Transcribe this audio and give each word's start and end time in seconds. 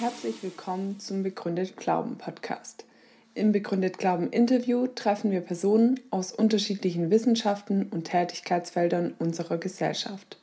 Herzlich 0.00 0.42
willkommen 0.42 1.00
zum 1.00 1.22
Begründet 1.22 1.76
Glauben 1.76 2.18
Podcast. 2.18 2.84
Im 3.34 3.50
Begründet 3.52 3.98
Glauben 3.98 4.30
Interview 4.30 4.86
treffen 4.86 5.30
wir 5.30 5.40
Personen 5.40 5.98
aus 6.10 6.32
unterschiedlichen 6.32 7.10
Wissenschaften 7.10 7.88
und 7.90 8.04
Tätigkeitsfeldern 8.04 9.14
unserer 9.18 9.58
Gesellschaft. 9.58 10.38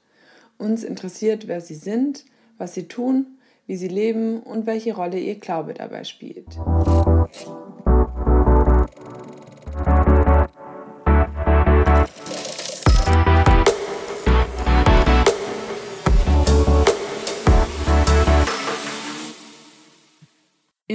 Uns 0.57 0.83
interessiert, 0.83 1.47
wer 1.47 1.61
sie 1.61 1.75
sind, 1.75 2.25
was 2.57 2.73
sie 2.73 2.87
tun, 2.87 3.37
wie 3.67 3.75
sie 3.75 3.87
leben 3.87 4.41
und 4.41 4.65
welche 4.65 4.95
Rolle 4.95 5.19
ihr 5.19 5.39
Glaube 5.39 5.73
dabei 5.73 6.03
spielt. 6.03 6.47
In 7.35 7.43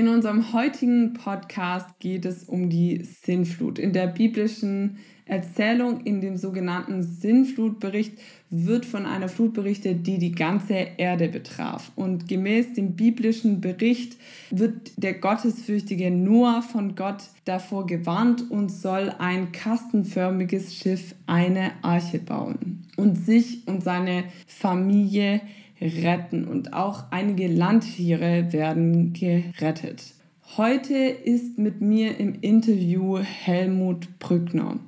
unserem 0.08 0.54
heutigen 0.54 1.12
Podcast 1.12 1.98
geht 2.00 2.24
es 2.24 2.44
um 2.44 2.70
die 2.70 3.04
Sinnflut. 3.04 3.78
In 3.78 3.92
der 3.92 4.06
biblischen 4.06 4.96
Erzählung, 5.30 6.00
in 6.04 6.20
dem 6.20 6.36
sogenannten 6.36 7.02
Sinnflutbericht, 7.02 8.18
wird 8.50 8.84
von 8.84 9.06
einer 9.06 9.28
Flut 9.28 9.54
berichtet, 9.54 10.06
die 10.06 10.18
die 10.18 10.32
ganze 10.32 10.74
Erde 10.96 11.28
betraf. 11.28 11.92
Und 11.94 12.26
gemäß 12.26 12.72
dem 12.74 12.96
biblischen 12.96 13.60
Bericht 13.60 14.16
wird 14.50 14.92
der 14.96 15.14
gottesfürchtige 15.14 16.10
Noah 16.10 16.62
von 16.62 16.96
Gott 16.96 17.22
davor 17.44 17.86
gewarnt 17.86 18.50
und 18.50 18.70
soll 18.70 19.14
ein 19.18 19.52
kastenförmiges 19.52 20.74
Schiff, 20.74 21.14
eine 21.26 21.72
Arche 21.82 22.18
bauen 22.18 22.84
und 22.96 23.14
sich 23.16 23.66
und 23.66 23.82
seine 23.84 24.24
Familie 24.46 25.40
retten 25.80 26.44
und 26.44 26.74
auch 26.74 27.04
einige 27.10 27.46
Landtiere 27.46 28.52
werden 28.52 29.12
gerettet. 29.12 30.14
Heute 30.56 30.94
ist 30.96 31.58
mit 31.58 31.80
mir 31.80 32.18
im 32.18 32.34
Interview 32.40 33.18
Helmut 33.18 34.18
Brückner. 34.18 34.80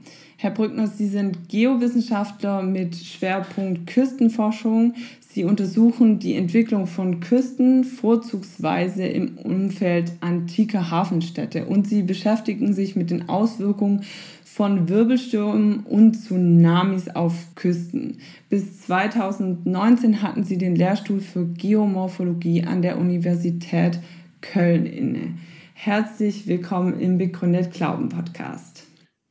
Herr 0.42 0.50
Brückner, 0.50 0.88
Sie 0.88 1.06
sind 1.06 1.48
Geowissenschaftler 1.50 2.64
mit 2.64 2.96
Schwerpunkt 2.96 3.86
Küstenforschung. 3.86 4.94
Sie 5.28 5.44
untersuchen 5.44 6.18
die 6.18 6.34
Entwicklung 6.34 6.88
von 6.88 7.20
Küsten, 7.20 7.84
vorzugsweise 7.84 9.06
im 9.06 9.38
Umfeld 9.38 10.10
antiker 10.20 10.90
Hafenstädte. 10.90 11.66
Und 11.66 11.86
Sie 11.86 12.02
beschäftigen 12.02 12.74
sich 12.74 12.96
mit 12.96 13.12
den 13.12 13.28
Auswirkungen 13.28 14.02
von 14.44 14.88
Wirbelstürmen 14.88 15.84
und 15.88 16.14
Tsunamis 16.14 17.08
auf 17.08 17.54
Küsten. 17.54 18.18
Bis 18.48 18.80
2019 18.80 20.22
hatten 20.22 20.42
sie 20.42 20.58
den 20.58 20.74
Lehrstuhl 20.74 21.20
für 21.20 21.46
Geomorphologie 21.46 22.64
an 22.64 22.82
der 22.82 22.98
Universität 22.98 24.00
Köln 24.40 24.86
inne. 24.86 25.34
Herzlich 25.74 26.48
willkommen 26.48 26.98
im 26.98 27.16
Begründet 27.16 27.72
Glauben 27.72 28.08
Podcast. 28.08 28.71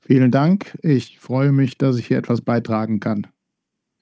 Vielen 0.02 0.32
Dank. 0.32 0.78
Ich 0.82 1.20
freue 1.20 1.52
mich, 1.52 1.78
dass 1.78 1.98
ich 1.98 2.08
hier 2.08 2.18
etwas 2.18 2.42
beitragen 2.42 3.00
kann. 3.00 3.28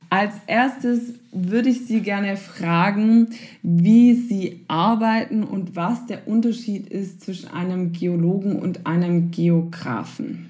Als 0.10 0.34
erstes 0.48 1.14
würde 1.32 1.70
ich 1.70 1.86
Sie 1.86 2.02
gerne 2.02 2.36
fragen, 2.36 3.30
wie 3.62 4.16
Sie 4.16 4.66
arbeiten 4.68 5.44
und 5.44 5.76
was 5.76 6.08
der 6.08 6.28
Unterschied 6.28 6.88
ist 6.88 7.22
zwischen 7.22 7.50
einem 7.50 7.92
Geologen 7.92 8.56
und 8.56 8.88
einem 8.88 9.30
Geografen. 9.30 10.50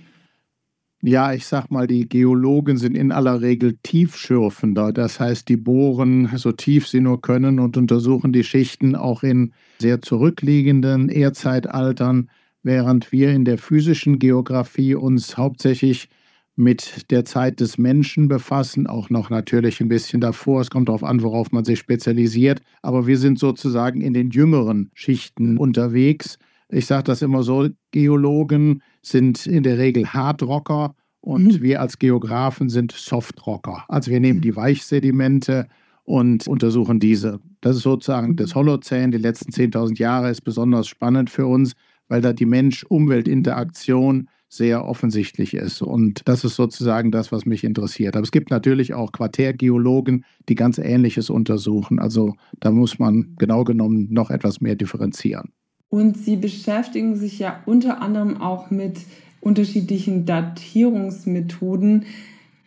Ja, 1.02 1.34
ich 1.34 1.46
sag 1.46 1.72
mal, 1.72 1.88
die 1.88 2.08
Geologen 2.10 2.78
sind 2.78 2.96
in 2.96 3.12
aller 3.12 3.42
Regel 3.42 3.78
tiefschürfender. 3.84 4.92
Das 4.92 5.20
heißt, 5.20 5.48
die 5.48 5.56
bohren 5.56 6.30
so 6.36 6.52
tief 6.52 6.88
sie 6.88 7.00
nur 7.00 7.22
können 7.22 7.60
und 7.60 7.78
untersuchen 7.78 8.34
die 8.34 8.44
Schichten 8.44 8.96
auch 8.96 9.24
in 9.24 9.54
sehr 9.80 10.02
zurückliegenden 10.02 11.08
Erdzeitaltern, 11.08 12.30
während 12.64 13.12
wir 13.12 13.32
in 13.32 13.46
der 13.46 13.58
physischen 13.58 14.20
Geografie 14.20 14.96
uns 14.96 15.38
hauptsächlich 15.38 16.10
mit 16.56 17.10
der 17.10 17.24
Zeit 17.24 17.62
des 17.62 17.78
Menschen 17.78 18.28
befassen, 18.28 18.86
auch 18.86 19.10
noch 19.10 19.30
natürlich 19.30 19.80
ein 19.80 19.88
bisschen 19.88 20.20
davor. 20.20 20.60
Es 20.60 20.70
kommt 20.70 20.90
darauf 20.90 21.06
an, 21.06 21.24
worauf 21.24 21.54
man 21.54 21.64
sich 21.64 21.80
spezialisiert. 21.80 22.62
Aber 22.82 23.08
wir 23.08 23.18
sind 23.18 23.40
sozusagen 23.40 24.02
in 24.02 24.14
den 24.14 24.30
jüngeren 24.30 24.92
Schichten 24.94 25.58
unterwegs. 25.58 26.38
Ich 26.68 26.86
sage 26.86 27.06
das 27.06 27.22
immer 27.22 27.44
so, 27.44 27.70
Geologen 27.92 28.84
sind 29.02 29.48
in 29.48 29.64
der 29.64 29.78
Regel 29.78 30.08
Hardrocker 30.08 30.96
und 31.22 31.46
mhm. 31.46 31.62
wir 31.62 31.80
als 31.80 31.98
Geografen 31.98 32.68
sind 32.68 32.92
Softrocker. 32.92 33.86
Also 33.88 34.12
wir 34.12 34.20
nehmen 34.20 34.42
die 34.42 34.56
Weichsedimente 34.56 35.68
und 36.04 36.46
untersuchen 36.48 37.00
diese. 37.00 37.40
Das 37.62 37.78
ist 37.78 37.84
sozusagen 37.84 38.36
das 38.36 38.54
Holozän. 38.56 39.12
Die 39.12 39.18
letzten 39.18 39.52
10.000 39.52 39.98
Jahre 39.98 40.30
ist 40.30 40.42
besonders 40.42 40.88
spannend 40.88 41.30
für 41.30 41.46
uns, 41.46 41.74
weil 42.10 42.22
da 42.22 42.34
die 42.34 42.46
Mensch-Umwelt-Interaktion 42.46 44.28
sehr 44.50 44.86
offensichtlich 44.86 45.54
ist. 45.54 45.82
Und 45.82 46.22
das 46.26 46.44
ist 46.44 46.56
sozusagen 46.56 47.12
das, 47.12 47.32
was 47.32 47.46
mich 47.46 47.64
interessiert. 47.64 48.16
Aber 48.16 48.24
es 48.24 48.32
gibt 48.32 48.50
natürlich 48.50 48.96
auch 48.96 49.12
Quartärgeologen, 49.12 50.26
die 50.50 50.56
ganz 50.56 50.80
Ähnliches 50.80 51.30
untersuchen. 51.30 52.00
Also 52.00 52.34
da 52.60 52.72
muss 52.72 53.00
man 53.00 53.36
genau 53.38 53.64
genommen 53.64 54.08
noch 54.10 54.32
etwas 54.32 54.60
mehr 54.60 54.76
differenzieren. 54.76 55.52
Und 55.90 56.18
Sie 56.18 56.36
beschäftigen 56.36 57.16
sich 57.16 57.40
ja 57.40 57.62
unter 57.66 58.02
anderem 58.02 58.42
auch 58.42 58.72
mit 58.72 59.00
unterschiedlichen 59.42 60.26
Datierungsmethoden. 60.26 62.06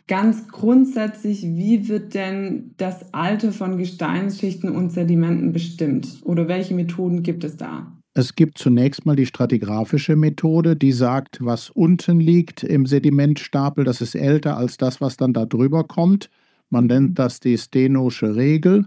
Ganz 0.08 0.48
grundsätzlich, 0.48 1.42
wie 1.42 1.88
wird 1.88 2.14
denn 2.14 2.74
das 2.76 3.12
Alter 3.14 3.52
von 3.52 3.78
Gesteinsschichten 3.78 4.70
und 4.70 4.90
Sedimenten 4.90 5.52
bestimmt? 5.52 6.20
Oder 6.24 6.48
welche 6.48 6.74
Methoden 6.74 7.22
gibt 7.22 7.44
es 7.44 7.56
da? 7.56 7.92
Es 8.14 8.34
gibt 8.34 8.58
zunächst 8.58 9.06
mal 9.06 9.16
die 9.16 9.24
stratigraphische 9.24 10.16
Methode, 10.16 10.76
die 10.76 10.92
sagt, 10.92 11.38
was 11.40 11.70
unten 11.70 12.20
liegt 12.20 12.62
im 12.62 12.84
Sedimentstapel, 12.84 13.84
das 13.84 14.02
ist 14.02 14.14
älter 14.14 14.58
als 14.58 14.76
das, 14.76 15.00
was 15.00 15.16
dann 15.16 15.32
da 15.32 15.46
drüber 15.46 15.84
kommt. 15.84 16.28
Man 16.68 16.86
nennt 16.86 17.18
das 17.18 17.40
die 17.40 17.56
stenosche 17.56 18.36
Regel. 18.36 18.86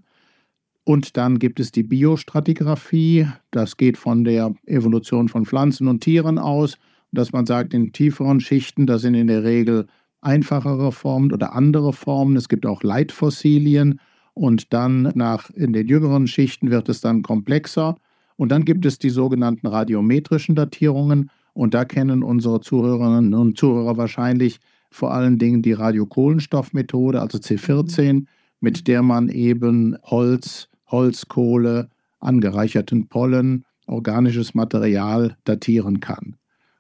Und 0.84 1.18
dann 1.18 1.40
gibt 1.40 1.60
es 1.60 1.72
die 1.72 1.82
Biostratigraphie. 1.82 3.28
Das 3.50 3.78
geht 3.78 3.98
von 3.98 4.24
der 4.24 4.54
Evolution 4.68 5.28
von 5.28 5.46
Pflanzen 5.48 5.88
und 5.88 6.02
Tieren 6.02 6.38
aus, 6.38 6.78
dass 7.12 7.32
man 7.32 7.48
sagt, 7.48 7.74
in 7.74 7.92
tieferen 7.92 8.40
Schichten, 8.40 8.86
da 8.86 9.00
sind 9.00 9.16
in 9.16 9.26
der 9.26 9.44
Regel 9.44 9.88
einfachere 10.22 10.92
Formen 10.92 11.34
oder 11.34 11.54
andere 11.54 11.94
Formen. 11.94 12.36
Es 12.36 12.48
gibt 12.48 12.68
auch 12.68 12.84
Leitfossilien. 12.84 14.00
Und 14.36 14.74
dann 14.74 15.12
nach 15.16 15.50
in 15.50 15.74
den 15.74 15.88
jüngeren 15.88 16.28
Schichten 16.28 16.70
wird 16.70 16.90
es 16.90 17.02
dann 17.02 17.24
komplexer. 17.24 17.96
Und 18.38 18.52
dann 18.52 18.66
gibt 18.66 18.86
es 18.86 19.00
die 19.00 19.10
sogenannten 19.10 19.68
radiometrischen 19.68 20.56
Datierungen. 20.56 21.30
Und 21.54 21.74
da 21.74 21.86
kennen 21.86 22.24
unsere 22.24 22.60
Zuhörerinnen 22.60 23.34
und 23.34 23.58
Zuhörer 23.58 23.98
wahrscheinlich 23.98 24.60
vor 24.92 25.14
allen 25.14 25.38
Dingen 25.38 25.62
die 25.62 25.74
Radiokohlenstoffmethode, 25.74 27.22
also 27.22 27.38
C14, 27.38 28.26
mit 28.60 28.88
der 28.88 29.02
man 29.02 29.30
eben 29.30 29.98
Holz, 30.04 30.70
Holzkohle, 30.88 31.90
angereicherten 32.20 33.08
Pollen, 33.08 33.66
organisches 33.88 34.54
Material 34.54 35.38
datieren 35.44 36.00
kann. 36.00 36.36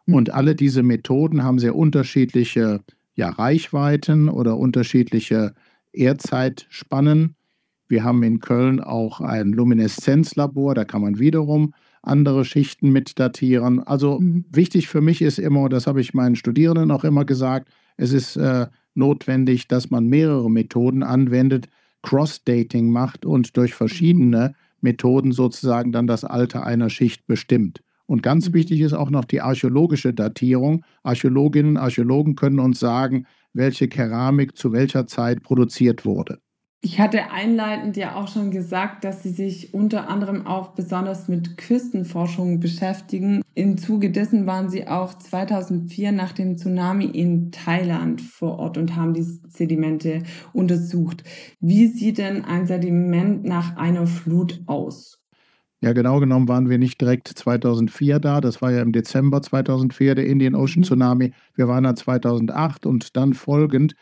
Hm. 0.05 0.13
Und 0.13 0.33
alle 0.33 0.55
diese 0.55 0.83
Methoden 0.83 1.44
haben 1.44 1.59
sehr 1.59 1.75
unterschiedliche 1.75 2.81
ja, 3.15 3.29
Reichweiten 3.29 4.29
oder 4.29 4.57
unterschiedliche 4.57 5.53
Erdzeitspannen. 5.94 7.35
Wir 7.88 8.03
haben 8.03 8.23
in 8.23 8.40
Köln 8.40 8.79
auch 8.79 9.22
ein 9.22 9.53
Lumineszenzlabor, 9.53 10.75
da 10.75 10.85
kann 10.85 11.01
man 11.01 11.19
wiederum 11.19 11.73
andere 12.01 12.46
Schichten 12.46 12.91
mit 12.91 13.19
datieren. 13.19 13.79
Also 13.81 14.19
mhm. 14.19 14.45
wichtig 14.51 14.88
für 14.88 15.01
mich 15.01 15.21
ist 15.21 15.39
immer, 15.39 15.69
das 15.69 15.88
habe 15.88 16.01
ich 16.01 16.13
meinen 16.13 16.36
Studierenden 16.36 16.92
auch 16.92 17.04
immer 17.04 17.25
gesagt, 17.25 17.69
es 17.98 18.13
ist 18.13 18.36
äh, 18.38 18.68
notwendig, 18.94 19.68
dass 19.68 19.89
man 19.89 20.07
mehrere 20.07 20.50
Methoden 20.50 21.04
anwendet, 21.04 21.68
Cross-Dating 22.04 22.89
macht 22.89 23.25
und 23.25 23.57
durch 23.57 23.74
verschiedene 23.74 24.54
Methoden 24.81 25.31
sozusagen 25.31 25.92
dann 25.92 26.07
das 26.07 26.24
Alter 26.24 26.65
einer 26.65 26.89
Schicht 26.89 27.25
bestimmt. 27.25 27.81
Und 28.06 28.21
ganz 28.21 28.50
mhm. 28.50 28.54
wichtig 28.54 28.81
ist 28.81 28.94
auch 28.94 29.09
noch 29.09 29.25
die 29.25 29.42
archäologische 29.42 30.13
Datierung. 30.13 30.86
Archäologinnen 31.04 31.71
und 31.71 31.77
Archäologen 31.77 32.36
können 32.36 32.59
uns 32.59 32.80
sagen, 32.80 33.25
welche 33.54 33.88
Keramik 33.88 34.56
zu 34.56 34.74
welcher 34.74 35.07
Zeit 35.07 35.42
produziert 35.42 36.06
wurde. 36.06 36.39
Ich 36.85 36.99
hatte 36.99 37.31
einleitend 37.31 37.97
ja 37.97 38.13
auch 38.13 38.27
schon 38.27 38.51
gesagt, 38.51 39.03
dass 39.05 39.23
Sie 39.23 39.31
sich 39.31 39.73
unter 39.73 40.07
anderem 40.07 40.45
auch 40.45 40.75
besonders 40.75 41.27
mit 41.27 41.57
Küstenforschung 41.57 42.59
beschäftigen. 42.59 43.41
Im 43.55 43.79
Zuge 43.79 44.11
dessen 44.11 44.45
waren 44.45 44.69
Sie 44.69 44.87
auch 44.87 45.15
2004 45.15 46.11
nach 46.11 46.31
dem 46.31 46.57
Tsunami 46.57 47.05
in 47.05 47.51
Thailand 47.51 48.21
vor 48.21 48.59
Ort 48.59 48.77
und 48.77 48.95
haben 48.95 49.15
die 49.15 49.23
Sedimente 49.23 50.21
untersucht. 50.53 51.23
Wie 51.59 51.87
sieht 51.87 52.19
denn 52.19 52.45
ein 52.45 52.67
Sediment 52.67 53.45
nach 53.45 53.77
einer 53.77 54.05
Flut 54.05 54.61
aus? 54.67 55.23
Ja, 55.81 55.93
genau 55.93 56.19
genommen 56.19 56.47
waren 56.47 56.69
wir 56.69 56.77
nicht 56.77 57.01
direkt 57.01 57.29
2004 57.29 58.19
da. 58.19 58.41
Das 58.41 58.61
war 58.61 58.71
ja 58.71 58.83
im 58.83 58.91
Dezember 58.91 59.41
2004 59.41 60.13
der 60.13 60.27
Indian 60.27 60.53
Ocean 60.53 60.81
mhm. 60.81 60.83
Tsunami. 60.83 61.33
Wir 61.55 61.67
waren 61.67 61.83
dann 61.83 61.95
2008 61.95 62.85
und 62.85 63.17
dann 63.17 63.33
folgend. 63.33 63.95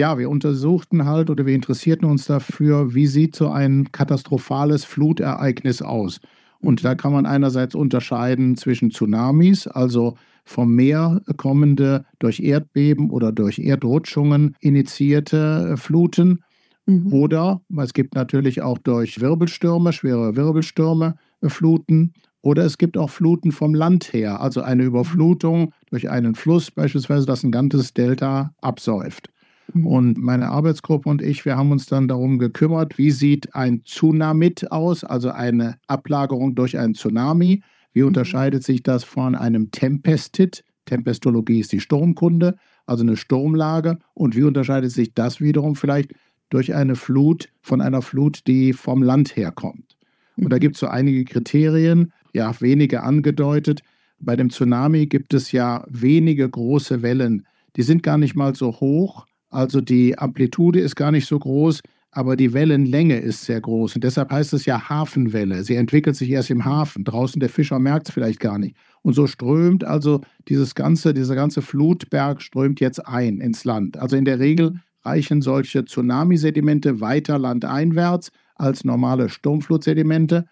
Ja, 0.00 0.16
wir 0.16 0.30
untersuchten 0.30 1.04
halt 1.04 1.28
oder 1.28 1.44
wir 1.44 1.54
interessierten 1.54 2.08
uns 2.08 2.24
dafür, 2.24 2.94
wie 2.94 3.06
sieht 3.06 3.36
so 3.36 3.50
ein 3.50 3.92
katastrophales 3.92 4.86
Flutereignis 4.86 5.82
aus. 5.82 6.20
Und 6.58 6.82
da 6.86 6.94
kann 6.94 7.12
man 7.12 7.26
einerseits 7.26 7.74
unterscheiden 7.74 8.56
zwischen 8.56 8.92
Tsunamis, 8.92 9.66
also 9.66 10.16
vom 10.42 10.74
Meer 10.74 11.20
kommende, 11.36 12.06
durch 12.18 12.40
Erdbeben 12.40 13.10
oder 13.10 13.30
durch 13.30 13.58
Erdrutschungen 13.58 14.56
initiierte 14.60 15.76
Fluten. 15.76 16.44
Mhm. 16.86 17.12
Oder 17.12 17.60
es 17.76 17.92
gibt 17.92 18.14
natürlich 18.14 18.62
auch 18.62 18.78
durch 18.78 19.20
Wirbelstürme, 19.20 19.92
schwere 19.92 20.34
Wirbelstürme, 20.34 21.16
äh, 21.42 21.50
Fluten. 21.50 22.14
Oder 22.40 22.64
es 22.64 22.78
gibt 22.78 22.96
auch 22.96 23.10
Fluten 23.10 23.52
vom 23.52 23.74
Land 23.74 24.14
her, 24.14 24.40
also 24.40 24.62
eine 24.62 24.84
Überflutung 24.84 25.74
durch 25.90 26.08
einen 26.08 26.36
Fluss 26.36 26.70
beispielsweise, 26.70 27.26
das 27.26 27.44
ein 27.44 27.52
ganzes 27.52 27.92
Delta 27.92 28.54
absäuft. 28.62 29.28
Und 29.74 30.18
meine 30.18 30.48
Arbeitsgruppe 30.48 31.08
und 31.08 31.22
ich, 31.22 31.44
wir 31.44 31.56
haben 31.56 31.72
uns 31.72 31.86
dann 31.86 32.08
darum 32.08 32.38
gekümmert, 32.38 32.98
wie 32.98 33.10
sieht 33.10 33.54
ein 33.54 33.84
Tsunamit 33.84 34.70
aus, 34.72 35.04
also 35.04 35.30
eine 35.30 35.78
Ablagerung 35.86 36.54
durch 36.54 36.78
einen 36.78 36.94
Tsunami. 36.94 37.62
Wie 37.92 38.02
unterscheidet 38.02 38.62
sich 38.64 38.82
das 38.82 39.04
von 39.04 39.34
einem 39.34 39.70
Tempestit? 39.70 40.64
Tempestologie 40.86 41.60
ist 41.60 41.72
die 41.72 41.80
Sturmkunde, 41.80 42.56
also 42.86 43.02
eine 43.02 43.16
Sturmlage. 43.16 43.98
Und 44.14 44.36
wie 44.36 44.42
unterscheidet 44.42 44.90
sich 44.90 45.14
das 45.14 45.40
wiederum 45.40 45.76
vielleicht 45.76 46.12
durch 46.50 46.74
eine 46.74 46.96
Flut 46.96 47.48
von 47.62 47.80
einer 47.80 48.02
Flut, 48.02 48.46
die 48.46 48.72
vom 48.72 49.02
Land 49.02 49.36
herkommt? 49.36 49.96
Und 50.36 50.50
da 50.50 50.56
mhm. 50.56 50.60
gibt 50.60 50.76
es 50.76 50.80
so 50.80 50.88
einige 50.88 51.24
Kriterien, 51.24 52.12
ja, 52.32 52.52
wenige 52.60 53.02
angedeutet. 53.02 53.82
Bei 54.18 54.36
dem 54.36 54.50
Tsunami 54.50 55.06
gibt 55.06 55.34
es 55.34 55.52
ja 55.52 55.84
wenige 55.88 56.48
große 56.48 57.02
Wellen. 57.02 57.46
Die 57.76 57.82
sind 57.82 58.02
gar 58.02 58.18
nicht 58.18 58.34
mal 58.34 58.54
so 58.54 58.72
hoch, 58.80 59.26
also 59.50 59.80
die 59.80 60.16
Amplitude 60.18 60.80
ist 60.80 60.96
gar 60.96 61.10
nicht 61.10 61.26
so 61.26 61.38
groß, 61.38 61.80
aber 62.12 62.36
die 62.36 62.52
Wellenlänge 62.52 63.18
ist 63.18 63.44
sehr 63.44 63.60
groß. 63.60 63.96
Und 63.96 64.04
deshalb 64.04 64.32
heißt 64.32 64.52
es 64.52 64.64
ja 64.66 64.88
Hafenwelle. 64.88 65.62
Sie 65.62 65.76
entwickelt 65.76 66.16
sich 66.16 66.30
erst 66.30 66.50
im 66.50 66.64
Hafen. 66.64 67.04
Draußen 67.04 67.38
der 67.38 67.48
Fischer 67.48 67.78
merkt 67.78 68.08
es 68.08 68.14
vielleicht 68.14 68.40
gar 68.40 68.58
nicht. 68.58 68.76
Und 69.02 69.14
so 69.14 69.26
strömt 69.26 69.84
also 69.84 70.20
dieses 70.48 70.74
ganze, 70.74 71.14
dieser 71.14 71.34
ganze 71.34 71.62
Flutberg 71.62 72.42
strömt 72.42 72.80
jetzt 72.80 73.06
ein 73.06 73.40
ins 73.40 73.64
Land. 73.64 73.96
Also 73.96 74.16
in 74.16 74.24
der 74.24 74.40
Regel 74.40 74.80
reichen 75.04 75.40
solche 75.40 75.84
Tsunamisedimente 75.84 77.00
weiter 77.00 77.38
landeinwärts 77.38 78.32
als 78.56 78.84
normale 78.84 79.28
Sturmflutsedimente. 79.28 80.46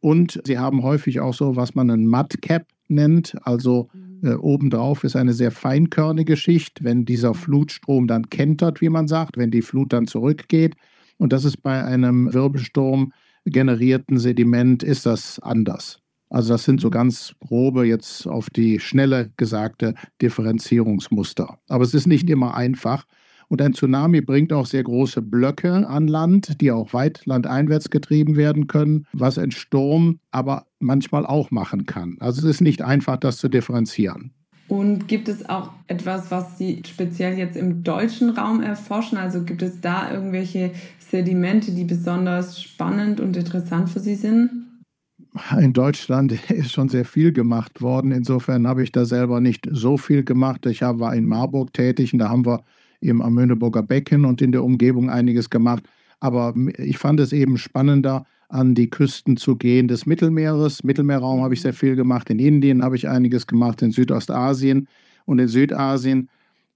Und 0.00 0.40
sie 0.44 0.58
haben 0.58 0.82
häufig 0.82 1.20
auch 1.20 1.34
so, 1.34 1.56
was 1.56 1.74
man 1.74 1.90
einen 1.90 2.06
Mudcap 2.06 2.66
nennt, 2.88 3.36
also 3.42 3.88
äh, 4.22 4.34
obendrauf 4.34 5.04
ist 5.04 5.16
eine 5.16 5.32
sehr 5.32 5.50
feinkörnige 5.50 6.36
Schicht, 6.36 6.84
wenn 6.84 7.04
dieser 7.04 7.34
Flutstrom 7.34 8.06
dann 8.06 8.30
kentert, 8.30 8.80
wie 8.80 8.88
man 8.88 9.08
sagt, 9.08 9.36
wenn 9.36 9.50
die 9.50 9.62
Flut 9.62 9.92
dann 9.92 10.06
zurückgeht. 10.06 10.74
Und 11.18 11.32
das 11.32 11.44
ist 11.44 11.62
bei 11.62 11.84
einem 11.84 12.32
Wirbelsturm 12.32 13.12
generierten 13.44 14.18
Sediment 14.18 14.82
ist 14.82 15.06
das 15.06 15.38
anders. 15.40 15.98
Also 16.30 16.54
das 16.54 16.64
sind 16.64 16.80
so 16.80 16.88
ganz 16.88 17.34
grobe 17.40 17.86
jetzt 17.86 18.26
auf 18.26 18.48
die 18.48 18.80
schnelle 18.80 19.32
gesagte 19.36 19.94
Differenzierungsmuster. 20.22 21.58
Aber 21.68 21.84
es 21.84 21.92
ist 21.92 22.06
nicht 22.06 22.30
immer 22.30 22.54
einfach. 22.54 23.04
Und 23.52 23.60
ein 23.60 23.74
Tsunami 23.74 24.22
bringt 24.22 24.50
auch 24.54 24.64
sehr 24.64 24.82
große 24.82 25.20
Blöcke 25.20 25.86
an 25.86 26.08
Land, 26.08 26.62
die 26.62 26.72
auch 26.72 26.94
weit 26.94 27.26
landeinwärts 27.26 27.90
getrieben 27.90 28.34
werden 28.34 28.66
können, 28.66 29.06
was 29.12 29.36
ein 29.36 29.50
Sturm 29.50 30.20
aber 30.30 30.64
manchmal 30.78 31.26
auch 31.26 31.50
machen 31.50 31.84
kann. 31.84 32.16
Also 32.20 32.40
es 32.40 32.46
ist 32.46 32.60
nicht 32.62 32.80
einfach, 32.80 33.18
das 33.18 33.36
zu 33.36 33.50
differenzieren. 33.50 34.32
Und 34.68 35.06
gibt 35.06 35.28
es 35.28 35.46
auch 35.50 35.70
etwas, 35.86 36.30
was 36.30 36.56
Sie 36.56 36.82
speziell 36.86 37.36
jetzt 37.36 37.58
im 37.58 37.84
deutschen 37.84 38.30
Raum 38.30 38.62
erforschen? 38.62 39.18
Also 39.18 39.42
gibt 39.42 39.60
es 39.60 39.82
da 39.82 40.10
irgendwelche 40.10 40.70
Sedimente, 40.98 41.72
die 41.72 41.84
besonders 41.84 42.58
spannend 42.58 43.20
und 43.20 43.36
interessant 43.36 43.90
für 43.90 44.00
Sie 44.00 44.14
sind? 44.14 44.48
In 45.58 45.74
Deutschland 45.74 46.32
ist 46.50 46.72
schon 46.72 46.88
sehr 46.88 47.04
viel 47.04 47.34
gemacht 47.34 47.82
worden. 47.82 48.12
Insofern 48.12 48.66
habe 48.66 48.82
ich 48.82 48.92
da 48.92 49.04
selber 49.04 49.42
nicht 49.42 49.68
so 49.70 49.98
viel 49.98 50.24
gemacht. 50.24 50.64
Ich 50.64 50.80
war 50.80 51.14
in 51.14 51.26
Marburg 51.26 51.74
tätig 51.74 52.14
und 52.14 52.20
da 52.20 52.30
haben 52.30 52.46
wir 52.46 52.64
eben 53.02 53.22
am 53.22 53.34
Möhneburger 53.34 53.82
Becken 53.82 54.24
und 54.24 54.40
in 54.42 54.52
der 54.52 54.64
Umgebung 54.64 55.10
einiges 55.10 55.50
gemacht. 55.50 55.84
Aber 56.20 56.54
ich 56.78 56.98
fand 56.98 57.20
es 57.20 57.32
eben 57.32 57.58
spannender, 57.58 58.24
an 58.52 58.74
die 58.74 58.90
Küsten 58.90 59.36
zu 59.36 59.56
gehen 59.56 59.88
des 59.88 60.04
Mittelmeeres. 60.04 60.84
Mittelmeerraum 60.84 61.42
habe 61.42 61.54
ich 61.54 61.62
sehr 61.62 61.72
viel 61.72 61.96
gemacht, 61.96 62.28
in 62.28 62.38
Indien 62.38 62.82
habe 62.84 62.96
ich 62.96 63.08
einiges 63.08 63.46
gemacht, 63.46 63.80
in 63.80 63.92
Südostasien 63.92 64.88
und 65.24 65.38
in 65.38 65.48
Südasien. 65.48 66.28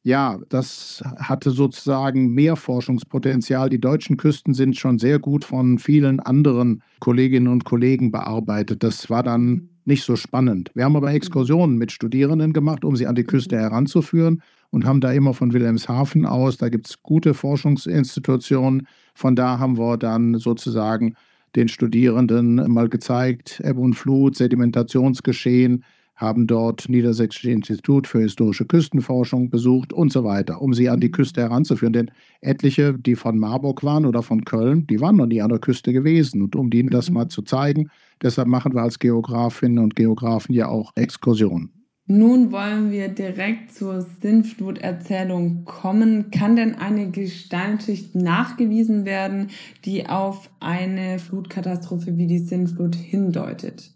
Ja, 0.02 0.38
das 0.48 1.02
hatte 1.18 1.50
sozusagen 1.50 2.32
mehr 2.32 2.56
Forschungspotenzial. 2.56 3.68
Die 3.68 3.80
deutschen 3.80 4.16
Küsten 4.16 4.54
sind 4.54 4.76
schon 4.76 4.98
sehr 4.98 5.18
gut 5.18 5.44
von 5.44 5.78
vielen 5.78 6.20
anderen 6.20 6.82
Kolleginnen 7.00 7.48
und 7.48 7.64
Kollegen 7.64 8.10
bearbeitet. 8.10 8.82
Das 8.82 9.10
war 9.10 9.22
dann 9.22 9.68
nicht 9.84 10.04
so 10.04 10.16
spannend. 10.16 10.70
Wir 10.74 10.84
haben 10.84 10.96
aber 10.96 11.12
Exkursionen 11.12 11.76
mit 11.76 11.92
Studierenden 11.92 12.52
gemacht, 12.52 12.84
um 12.84 12.96
sie 12.96 13.06
an 13.06 13.16
die 13.16 13.24
Küste 13.24 13.56
heranzuführen 13.56 14.42
und 14.70 14.84
haben 14.84 15.00
da 15.00 15.12
immer 15.12 15.34
von 15.34 15.52
Wilhelmshaven 15.52 16.26
aus, 16.26 16.56
da 16.56 16.68
gibt 16.68 16.88
es 16.88 17.02
gute 17.02 17.34
Forschungsinstitutionen. 17.34 18.86
Von 19.14 19.36
da 19.36 19.58
haben 19.58 19.78
wir 19.78 19.96
dann 19.96 20.38
sozusagen 20.38 21.14
den 21.54 21.68
Studierenden 21.68 22.56
mal 22.70 22.88
gezeigt, 22.88 23.60
Ebbe 23.64 23.80
und 23.80 23.94
Flut, 23.94 24.36
Sedimentationsgeschehen, 24.36 25.84
haben 26.16 26.46
dort 26.46 26.88
Niedersächsische 26.88 27.50
Institut 27.50 28.06
für 28.06 28.20
historische 28.20 28.64
Küstenforschung 28.64 29.50
besucht 29.50 29.92
und 29.92 30.10
so 30.10 30.24
weiter, 30.24 30.62
um 30.62 30.72
sie 30.72 30.88
an 30.88 31.00
die 31.00 31.10
Küste 31.10 31.42
heranzuführen. 31.42 31.92
Denn 31.92 32.10
etliche, 32.40 32.94
die 32.94 33.16
von 33.16 33.38
Marburg 33.38 33.84
waren 33.84 34.06
oder 34.06 34.22
von 34.22 34.44
Köln, 34.44 34.86
die 34.86 35.00
waren 35.00 35.16
noch 35.16 35.26
nie 35.26 35.42
an 35.42 35.50
der 35.50 35.58
Küste 35.58 35.92
gewesen. 35.92 36.42
Und 36.42 36.56
um 36.56 36.70
ihnen 36.72 36.88
das 36.88 37.10
mhm. 37.10 37.16
mal 37.16 37.28
zu 37.28 37.42
zeigen, 37.42 37.90
deshalb 38.22 38.48
machen 38.48 38.74
wir 38.74 38.82
als 38.82 38.98
Geografinnen 38.98 39.78
und 39.78 39.94
Geografen 39.94 40.54
ja 40.54 40.68
auch 40.68 40.92
Exkursionen. 40.96 41.75
Nun 42.08 42.52
wollen 42.52 42.92
wir 42.92 43.08
direkt 43.08 43.74
zur 43.74 44.06
Sinnfluterzählung 44.22 45.64
kommen. 45.64 46.30
Kann 46.30 46.54
denn 46.54 46.76
eine 46.76 47.10
Gesteinsschicht 47.10 48.14
nachgewiesen 48.14 49.04
werden, 49.04 49.48
die 49.84 50.08
auf 50.08 50.48
eine 50.60 51.18
Flutkatastrophe 51.18 52.16
wie 52.16 52.28
die 52.28 52.38
Sinnflut 52.38 52.94
hindeutet? 52.94 53.90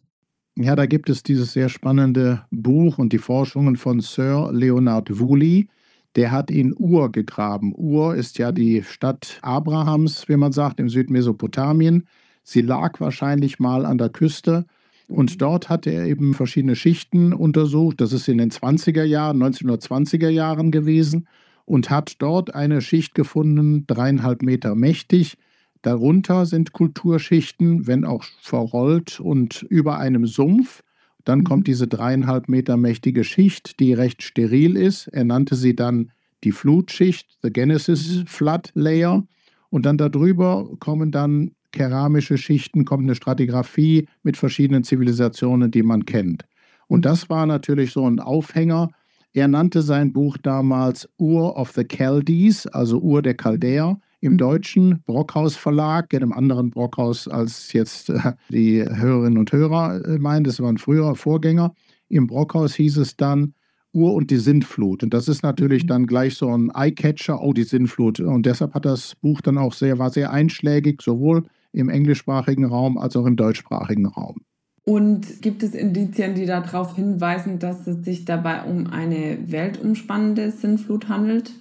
Ja, 0.56 0.74
da 0.74 0.86
gibt 0.86 1.08
es 1.08 1.22
dieses 1.22 1.52
sehr 1.52 1.68
spannende 1.68 2.44
Buch 2.50 2.98
und 2.98 3.12
die 3.12 3.18
Forschungen 3.18 3.76
von 3.76 4.00
Sir 4.00 4.50
Leonard 4.52 5.20
Woolley. 5.20 5.69
Der 6.17 6.32
hat 6.32 6.50
in 6.50 6.74
Ur 6.76 7.12
gegraben. 7.12 7.72
Ur 7.76 8.17
ist 8.17 8.38
ja 8.38 8.50
die 8.50 8.82
Stadt 8.82 9.38
Abrahams, 9.43 10.29
wie 10.29 10.36
man 10.36 10.50
sagt, 10.50 10.81
im 10.81 10.88
Südmesopotamien. 10.88 12.08
Sie 12.43 12.62
lag 12.62 12.98
wahrscheinlich 12.98 13.60
mal 13.60 13.86
an 13.86 13.98
der 13.98 14.08
Küste 14.08 14.67
und 15.10 15.43
dort 15.43 15.69
hat 15.69 15.86
er 15.86 16.06
eben 16.06 16.34
verschiedene 16.34 16.76
Schichten 16.76 17.32
untersucht. 17.32 18.00
Das 18.00 18.12
ist 18.12 18.29
in 18.29 18.38
den 18.38 18.50
20er 18.50 19.02
Jahren, 19.02 19.43
1920er 19.43 20.29
Jahren 20.29 20.70
gewesen 20.70 21.26
und 21.64 21.90
hat 21.90 22.14
dort 22.20 22.55
eine 22.55 22.81
Schicht 22.81 23.14
gefunden, 23.14 23.86
dreieinhalb 23.86 24.43
Meter 24.43 24.74
mächtig. 24.74 25.36
Darunter 25.82 26.46
sind 26.46 26.72
Kulturschichten, 26.72 27.86
wenn 27.86 28.05
auch 28.05 28.24
verrollt 28.40 29.19
und 29.19 29.62
über 29.69 29.98
einem 29.98 30.26
Sumpf. 30.26 30.82
Dann 31.24 31.44
kommt 31.44 31.60
mhm. 31.60 31.64
diese 31.64 31.88
dreieinhalb 31.88 32.48
Meter 32.48 32.76
mächtige 32.76 33.24
Schicht, 33.24 33.81
die 33.81 33.93
recht 33.93 34.22
steril 34.22 34.76
ist. 34.76 35.08
Er 35.08 35.24
nannte 35.24 35.56
sie 35.56 35.74
dann 35.74 36.12
die 36.44 36.52
Flutschicht, 36.52 37.38
the 37.43 37.50
Genesis 37.50 38.19
mhm. 38.19 38.26
Flood 38.26 38.70
Layer. 38.74 39.26
Und 39.70 39.86
dann 39.86 39.98
darüber 39.98 40.69
kommen 40.79 41.10
dann 41.10 41.52
keramische 41.72 42.39
Schichten, 42.39 42.84
kommt 42.84 43.05
eine 43.05 43.15
Stratigraphie 43.15 44.08
mit 44.22 44.36
verschiedenen 44.36 44.84
Zivilisationen, 44.84 45.70
die 45.70 45.82
man 45.82 46.05
kennt. 46.05 46.44
Und 46.86 47.05
das 47.05 47.31
war 47.31 47.46
natürlich 47.46 47.93
so 47.93 48.06
ein 48.08 48.19
Aufhänger. 48.19 48.91
Er 49.32 49.46
nannte 49.46 49.82
sein 49.82 50.12
Buch 50.12 50.36
damals 50.39 51.08
Ur 51.19 51.56
of 51.56 51.70
the 51.72 51.84
Chaldees, 51.84 52.67
also 52.67 52.98
Ur 53.00 53.22
der 53.22 53.34
Chaldäer, 53.34 54.00
im 54.20 54.36
deutschen 54.36 55.03
Brockhaus 55.05 55.56
Verlag, 55.56 56.12
in 56.12 56.22
einem 56.22 56.32
anderen 56.32 56.70
Brockhaus 56.70 57.27
als 57.29 57.72
jetzt 57.72 58.10
äh, 58.10 58.32
die 58.50 58.82
Hörerinnen 58.82 59.39
und 59.39 59.53
Hörer 59.53 60.05
äh, 60.05 60.19
meinen. 60.19 60.44
Das 60.44 60.60
war 60.60 60.69
ein 60.69 60.79
früherer 60.79 61.15
Vorgänger. 61.15 61.72
Im 62.08 62.27
Brockhaus 62.27 62.74
hieß 62.74 62.98
es 62.98 63.17
dann 63.17 63.55
Ur 63.93 64.15
und 64.15 64.31
die 64.31 64.36
Sintflut. 64.36 65.03
Und 65.03 65.15
das 65.15 65.29
ist 65.29 65.43
natürlich 65.43 65.86
dann 65.86 66.06
gleich 66.06 66.36
so 66.36 66.48
ein 66.48 66.70
Eyecatcher, 66.74 67.41
oh, 67.41 67.53
die 67.53 67.65
Sintflut. 67.65 68.20
Und 68.20 68.46
deshalb 68.46 68.74
hat 68.74 68.84
das 68.84 69.15
Buch 69.17 69.41
dann 69.41 69.58
auch 69.58 69.72
sehr, 69.72 69.98
war 69.98 70.10
sehr 70.10 70.32
einschlägig, 70.32 71.03
sowohl 71.03 71.44
im 71.72 71.89
englischsprachigen 71.89 72.65
Raum 72.65 72.98
als 72.98 73.17
auch 73.17 73.27
im 73.27 73.36
deutschsprachigen 73.36 74.06
Raum. 74.06 74.43
Und 74.84 75.43
gibt 75.43 75.62
es 75.62 75.74
Indizien, 75.74 76.34
die 76.34 76.46
darauf 76.46 76.96
hinweisen, 76.96 77.58
dass 77.58 77.86
es 77.86 78.05
sich 78.05 78.24
dabei 78.24 78.62
um 78.62 78.86
eine 78.86 79.39
weltumspannende 79.46 80.50
Sinnflut 80.50 81.08
handelt? 81.08 81.53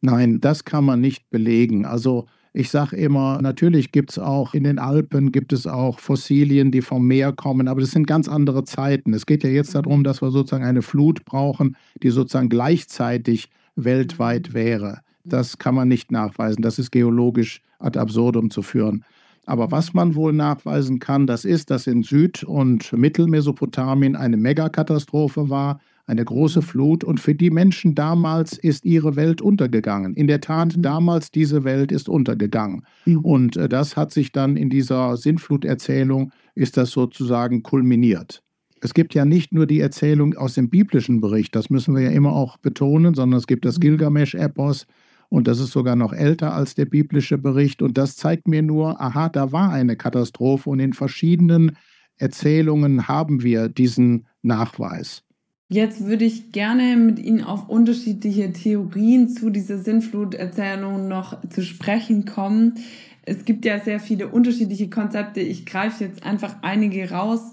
Nein, 0.00 0.40
das 0.40 0.64
kann 0.64 0.84
man 0.84 1.00
nicht 1.00 1.30
belegen. 1.30 1.84
Also 1.84 2.26
Ich 2.54 2.68
sage 2.68 2.96
immer, 2.96 3.40
natürlich 3.40 3.92
gibt 3.92 4.10
es 4.10 4.18
auch 4.18 4.52
in 4.52 4.64
den 4.64 4.78
Alpen, 4.78 5.32
gibt 5.32 5.54
es 5.54 5.66
auch 5.66 5.98
Fossilien, 5.98 6.70
die 6.70 6.82
vom 6.82 7.06
Meer 7.06 7.32
kommen, 7.32 7.66
aber 7.66 7.80
das 7.80 7.92
sind 7.92 8.06
ganz 8.06 8.28
andere 8.28 8.64
Zeiten. 8.64 9.14
Es 9.14 9.24
geht 9.24 9.42
ja 9.42 9.48
jetzt 9.48 9.74
darum, 9.74 10.04
dass 10.04 10.20
wir 10.20 10.30
sozusagen 10.30 10.64
eine 10.64 10.82
Flut 10.82 11.24
brauchen, 11.24 11.76
die 12.02 12.10
sozusagen 12.10 12.50
gleichzeitig 12.50 13.48
weltweit 13.74 14.52
wäre. 14.52 15.00
Das 15.24 15.56
kann 15.56 15.74
man 15.74 15.88
nicht 15.88 16.12
nachweisen. 16.12 16.60
Das 16.60 16.78
ist 16.78 16.90
geologisch 16.90 17.62
ad 17.78 17.98
absurdum 17.98 18.50
zu 18.50 18.60
führen. 18.60 19.02
Aber 19.44 19.70
was 19.70 19.92
man 19.92 20.14
wohl 20.14 20.32
nachweisen 20.32 20.98
kann, 20.98 21.26
das 21.26 21.44
ist, 21.44 21.70
dass 21.70 21.86
in 21.86 22.02
Süd- 22.02 22.44
und 22.44 22.92
Mittelmesopotamien 22.92 24.14
eine 24.14 24.36
Megakatastrophe 24.36 25.50
war, 25.50 25.80
eine 26.06 26.24
große 26.24 26.62
Flut 26.62 27.04
und 27.04 27.20
für 27.20 27.34
die 27.34 27.50
Menschen 27.50 27.94
damals 27.94 28.58
ist 28.58 28.84
ihre 28.84 29.16
Welt 29.16 29.40
untergegangen. 29.40 30.14
In 30.14 30.26
der 30.26 30.40
Tat, 30.40 30.76
mhm. 30.76 30.82
damals 30.82 31.30
diese 31.30 31.64
Welt 31.64 31.92
ist 31.92 32.08
untergegangen. 32.08 32.84
Und 33.22 33.56
äh, 33.56 33.68
das 33.68 33.96
hat 33.96 34.12
sich 34.12 34.32
dann 34.32 34.56
in 34.56 34.68
dieser 34.68 35.16
Sintfluterzählung, 35.16 36.32
ist 36.54 36.76
das 36.76 36.90
sozusagen 36.90 37.62
kulminiert. 37.62 38.42
Es 38.80 38.94
gibt 38.94 39.14
ja 39.14 39.24
nicht 39.24 39.52
nur 39.52 39.66
die 39.66 39.78
Erzählung 39.78 40.34
aus 40.34 40.54
dem 40.54 40.68
biblischen 40.68 41.20
Bericht, 41.20 41.54
das 41.54 41.70
müssen 41.70 41.94
wir 41.94 42.02
ja 42.02 42.10
immer 42.10 42.32
auch 42.32 42.56
betonen, 42.56 43.14
sondern 43.14 43.38
es 43.38 43.46
gibt 43.46 43.64
das 43.64 43.78
mhm. 43.78 43.82
Gilgamesch-Epos 43.82 44.86
und 45.32 45.48
das 45.48 45.60
ist 45.60 45.70
sogar 45.70 45.96
noch 45.96 46.12
älter 46.12 46.52
als 46.52 46.74
der 46.74 46.84
biblische 46.84 47.38
Bericht 47.38 47.80
und 47.80 47.96
das 47.96 48.16
zeigt 48.16 48.48
mir 48.48 48.60
nur, 48.60 49.00
aha, 49.00 49.30
da 49.30 49.50
war 49.50 49.72
eine 49.72 49.96
Katastrophe 49.96 50.68
und 50.68 50.78
in 50.78 50.92
verschiedenen 50.92 51.78
Erzählungen 52.18 53.08
haben 53.08 53.42
wir 53.42 53.70
diesen 53.70 54.26
Nachweis. 54.42 55.22
Jetzt 55.70 56.04
würde 56.04 56.26
ich 56.26 56.52
gerne 56.52 56.98
mit 56.98 57.18
Ihnen 57.18 57.42
auf 57.42 57.70
unterschiedliche 57.70 58.52
Theorien 58.52 59.30
zu 59.30 59.48
dieser 59.48 59.78
Sinnfluterzählung 59.78 61.08
noch 61.08 61.38
zu 61.48 61.62
sprechen 61.62 62.26
kommen. 62.26 62.74
Es 63.22 63.46
gibt 63.46 63.64
ja 63.64 63.80
sehr 63.80 64.00
viele 64.00 64.28
unterschiedliche 64.28 64.90
Konzepte. 64.90 65.40
Ich 65.40 65.64
greife 65.64 66.04
jetzt 66.04 66.24
einfach 66.24 66.56
einige 66.60 67.10
raus. 67.10 67.52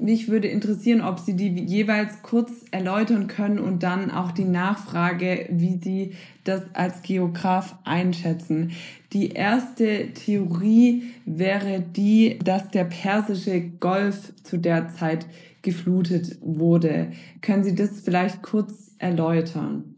Mich 0.00 0.28
würde 0.28 0.48
interessieren, 0.48 1.00
ob 1.00 1.18
Sie 1.18 1.34
die 1.34 1.48
jeweils 1.48 2.22
kurz 2.22 2.50
erläutern 2.70 3.26
können 3.26 3.58
und 3.58 3.82
dann 3.82 4.10
auch 4.10 4.30
die 4.30 4.44
Nachfrage, 4.44 5.48
wie 5.50 5.78
Sie 5.82 6.14
das 6.44 6.62
als 6.74 7.02
Geograf 7.02 7.76
einschätzen. 7.84 8.70
Die 9.12 9.30
erste 9.30 10.12
Theorie 10.14 11.04
wäre 11.24 11.80
die, 11.80 12.38
dass 12.42 12.70
der 12.70 12.84
Persische 12.84 13.60
Golf 13.60 14.32
zu 14.42 14.58
der 14.58 14.88
Zeit 14.88 15.26
geflutet 15.62 16.38
wurde. 16.40 17.10
Können 17.40 17.64
Sie 17.64 17.74
das 17.74 18.00
vielleicht 18.00 18.42
kurz 18.42 18.94
erläutern? 18.98 19.96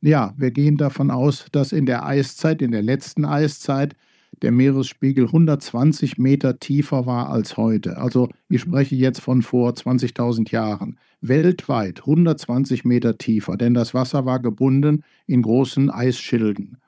Ja, 0.00 0.34
wir 0.36 0.50
gehen 0.50 0.76
davon 0.76 1.12
aus, 1.12 1.46
dass 1.52 1.70
in 1.70 1.86
der 1.86 2.04
Eiszeit, 2.04 2.60
in 2.60 2.72
der 2.72 2.82
letzten 2.82 3.24
Eiszeit, 3.24 3.94
der 4.42 4.52
Meeresspiegel 4.52 5.26
120 5.26 6.18
Meter 6.18 6.58
tiefer 6.58 7.06
war 7.06 7.30
als 7.30 7.56
heute. 7.56 7.96
Also 7.96 8.28
ich 8.48 8.60
spreche 8.60 8.96
jetzt 8.96 9.20
von 9.20 9.42
vor 9.42 9.70
20.000 9.70 10.50
Jahren. 10.50 10.98
Weltweit 11.20 12.00
120 12.00 12.84
Meter 12.84 13.16
tiefer, 13.16 13.56
denn 13.56 13.74
das 13.74 13.94
Wasser 13.94 14.26
war 14.26 14.40
gebunden 14.40 15.04
in 15.26 15.42
großen 15.42 15.88
Eisschilden. 15.90 16.78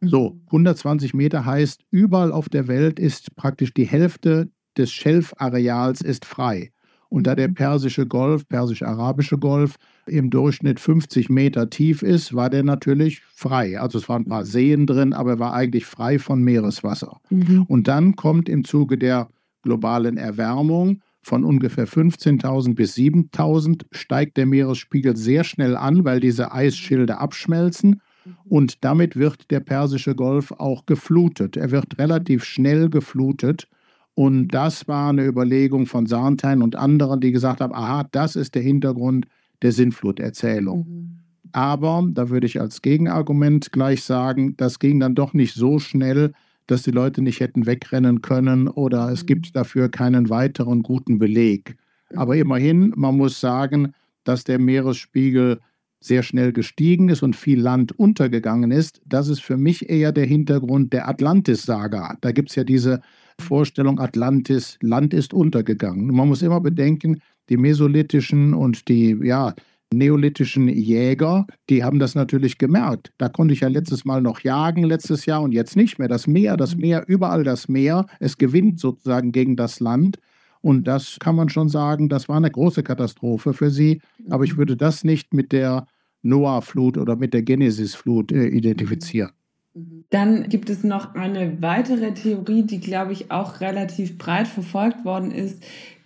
So, 0.00 0.38
120 0.46 1.14
Meter 1.14 1.46
heißt, 1.46 1.84
überall 1.90 2.32
auf 2.32 2.48
der 2.48 2.66
Welt 2.66 2.98
ist 2.98 3.34
praktisch 3.36 3.72
die 3.72 3.86
Hälfte 3.86 4.50
des 4.76 4.90
Schelfareals 4.90 6.00
ist 6.00 6.24
frei. 6.24 6.72
Und 7.08 7.28
da 7.28 7.36
der 7.36 7.48
Persische 7.48 8.06
Golf, 8.06 8.48
Persisch-Arabische 8.48 9.38
Golf, 9.38 9.76
im 10.06 10.30
Durchschnitt 10.30 10.80
50 10.80 11.28
Meter 11.30 11.70
tief 11.70 12.02
ist, 12.02 12.34
war 12.34 12.50
der 12.50 12.62
natürlich 12.62 13.22
frei. 13.34 13.80
Also 13.80 13.98
es 13.98 14.08
waren 14.08 14.22
ein 14.22 14.28
paar 14.28 14.44
Seen 14.44 14.86
drin, 14.86 15.12
aber 15.12 15.32
er 15.32 15.38
war 15.38 15.54
eigentlich 15.54 15.86
frei 15.86 16.18
von 16.18 16.42
Meereswasser. 16.42 17.20
Mhm. 17.30 17.64
Und 17.68 17.88
dann 17.88 18.16
kommt 18.16 18.48
im 18.48 18.64
Zuge 18.64 18.98
der 18.98 19.28
globalen 19.62 20.16
Erwärmung 20.16 21.00
von 21.22 21.44
ungefähr 21.44 21.88
15.000 21.88 22.74
bis 22.74 22.94
7.000 22.96 23.86
steigt 23.92 24.36
der 24.36 24.46
Meeresspiegel 24.46 25.16
sehr 25.16 25.42
schnell 25.42 25.76
an, 25.76 26.04
weil 26.04 26.20
diese 26.20 26.52
Eisschilde 26.52 27.18
abschmelzen. 27.18 28.02
Und 28.44 28.84
damit 28.84 29.16
wird 29.16 29.50
der 29.50 29.60
Persische 29.60 30.14
Golf 30.14 30.52
auch 30.52 30.86
geflutet. 30.86 31.56
Er 31.56 31.70
wird 31.70 31.98
relativ 31.98 32.44
schnell 32.44 32.90
geflutet. 32.90 33.68
Und 34.14 34.48
das 34.48 34.86
war 34.86 35.10
eine 35.10 35.24
Überlegung 35.24 35.86
von 35.86 36.06
Sarntein 36.06 36.62
und 36.62 36.76
anderen, 36.76 37.20
die 37.20 37.32
gesagt 37.32 37.60
haben, 37.60 37.74
aha, 37.74 38.06
das 38.12 38.36
ist 38.36 38.54
der 38.54 38.62
Hintergrund 38.62 39.26
der 39.64 39.72
Sintfluterzählung. 39.72 40.86
Mhm. 40.86 41.18
Aber, 41.52 42.06
da 42.12 42.30
würde 42.30 42.46
ich 42.46 42.60
als 42.60 42.82
Gegenargument 42.82 43.72
gleich 43.72 44.02
sagen, 44.02 44.56
das 44.56 44.78
ging 44.78 45.00
dann 45.00 45.14
doch 45.14 45.34
nicht 45.34 45.54
so 45.54 45.78
schnell, 45.78 46.32
dass 46.66 46.82
die 46.82 46.90
Leute 46.90 47.22
nicht 47.22 47.40
hätten 47.40 47.66
wegrennen 47.66 48.22
können 48.22 48.68
oder 48.68 49.10
es 49.10 49.22
mhm. 49.22 49.26
gibt 49.26 49.56
dafür 49.56 49.88
keinen 49.88 50.30
weiteren 50.30 50.82
guten 50.82 51.18
Beleg. 51.18 51.76
Aber 52.14 52.36
immerhin, 52.36 52.92
man 52.96 53.16
muss 53.16 53.40
sagen, 53.40 53.92
dass 54.24 54.44
der 54.44 54.58
Meeresspiegel 54.58 55.60
sehr 56.00 56.22
schnell 56.22 56.52
gestiegen 56.52 57.08
ist 57.08 57.22
und 57.22 57.34
viel 57.34 57.60
Land 57.60 57.98
untergegangen 57.98 58.70
ist. 58.70 59.00
Das 59.06 59.28
ist 59.28 59.40
für 59.40 59.56
mich 59.56 59.88
eher 59.88 60.12
der 60.12 60.26
Hintergrund 60.26 60.92
der 60.92 61.08
Atlantis-Saga. 61.08 62.18
Da 62.20 62.32
gibt 62.32 62.50
es 62.50 62.56
ja 62.56 62.64
diese 62.64 63.00
Vorstellung 63.40 63.98
Atlantis, 63.98 64.78
Land 64.82 65.14
ist 65.14 65.32
untergegangen. 65.32 66.14
Man 66.14 66.28
muss 66.28 66.42
immer 66.42 66.60
bedenken, 66.60 67.20
die 67.48 67.56
mesolithischen 67.56 68.54
und 68.54 68.88
die 68.88 69.18
ja, 69.22 69.54
neolithischen 69.92 70.68
Jäger, 70.68 71.46
die 71.70 71.84
haben 71.84 71.98
das 71.98 72.14
natürlich 72.14 72.58
gemerkt. 72.58 73.12
Da 73.18 73.28
konnte 73.28 73.54
ich 73.54 73.60
ja 73.60 73.68
letztes 73.68 74.04
Mal 74.04 74.20
noch 74.20 74.40
jagen, 74.40 74.84
letztes 74.84 75.26
Jahr 75.26 75.42
und 75.42 75.52
jetzt 75.52 75.76
nicht 75.76 75.98
mehr. 75.98 76.08
Das 76.08 76.26
Meer, 76.26 76.56
das 76.56 76.76
Meer, 76.76 77.04
überall 77.06 77.44
das 77.44 77.68
Meer, 77.68 78.06
es 78.20 78.36
gewinnt 78.36 78.80
sozusagen 78.80 79.32
gegen 79.32 79.56
das 79.56 79.80
Land. 79.80 80.18
Und 80.60 80.84
das 80.88 81.18
kann 81.20 81.36
man 81.36 81.48
schon 81.48 81.68
sagen, 81.68 82.08
das 82.08 82.28
war 82.28 82.36
eine 82.36 82.50
große 82.50 82.82
Katastrophe 82.82 83.52
für 83.52 83.70
sie. 83.70 84.00
Aber 84.30 84.44
ich 84.44 84.56
würde 84.56 84.76
das 84.76 85.04
nicht 85.04 85.34
mit 85.34 85.52
der 85.52 85.86
Noah-Flut 86.22 86.96
oder 86.96 87.16
mit 87.16 87.34
der 87.34 87.42
Genesis-Flut 87.42 88.32
äh, 88.32 88.46
identifizieren. 88.46 89.30
Mhm. 89.74 90.04
Dann 90.10 90.48
gibt 90.48 90.70
es 90.70 90.84
noch 90.84 91.14
eine 91.14 91.60
weitere 91.60 92.14
Theorie, 92.14 92.62
die, 92.62 92.80
glaube 92.80 93.12
ich, 93.12 93.30
auch 93.30 93.60
relativ 93.60 94.16
breit 94.16 94.46
verfolgt 94.46 95.04
worden 95.04 95.30
ist. 95.30 95.62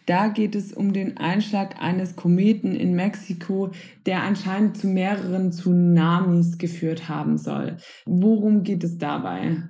Da 0.08 0.28
geht 0.28 0.54
es 0.54 0.72
um 0.72 0.94
den 0.94 1.18
Einschlag 1.18 1.82
eines 1.82 2.16
Kometen 2.16 2.74
in 2.74 2.94
Mexiko, 2.94 3.72
der 4.06 4.22
anscheinend 4.22 4.78
zu 4.78 4.86
mehreren 4.86 5.52
Tsunamis 5.52 6.56
geführt 6.56 7.10
haben 7.10 7.36
soll. 7.36 7.76
Worum 8.06 8.62
geht 8.62 8.82
es 8.84 8.96
dabei? 8.96 9.64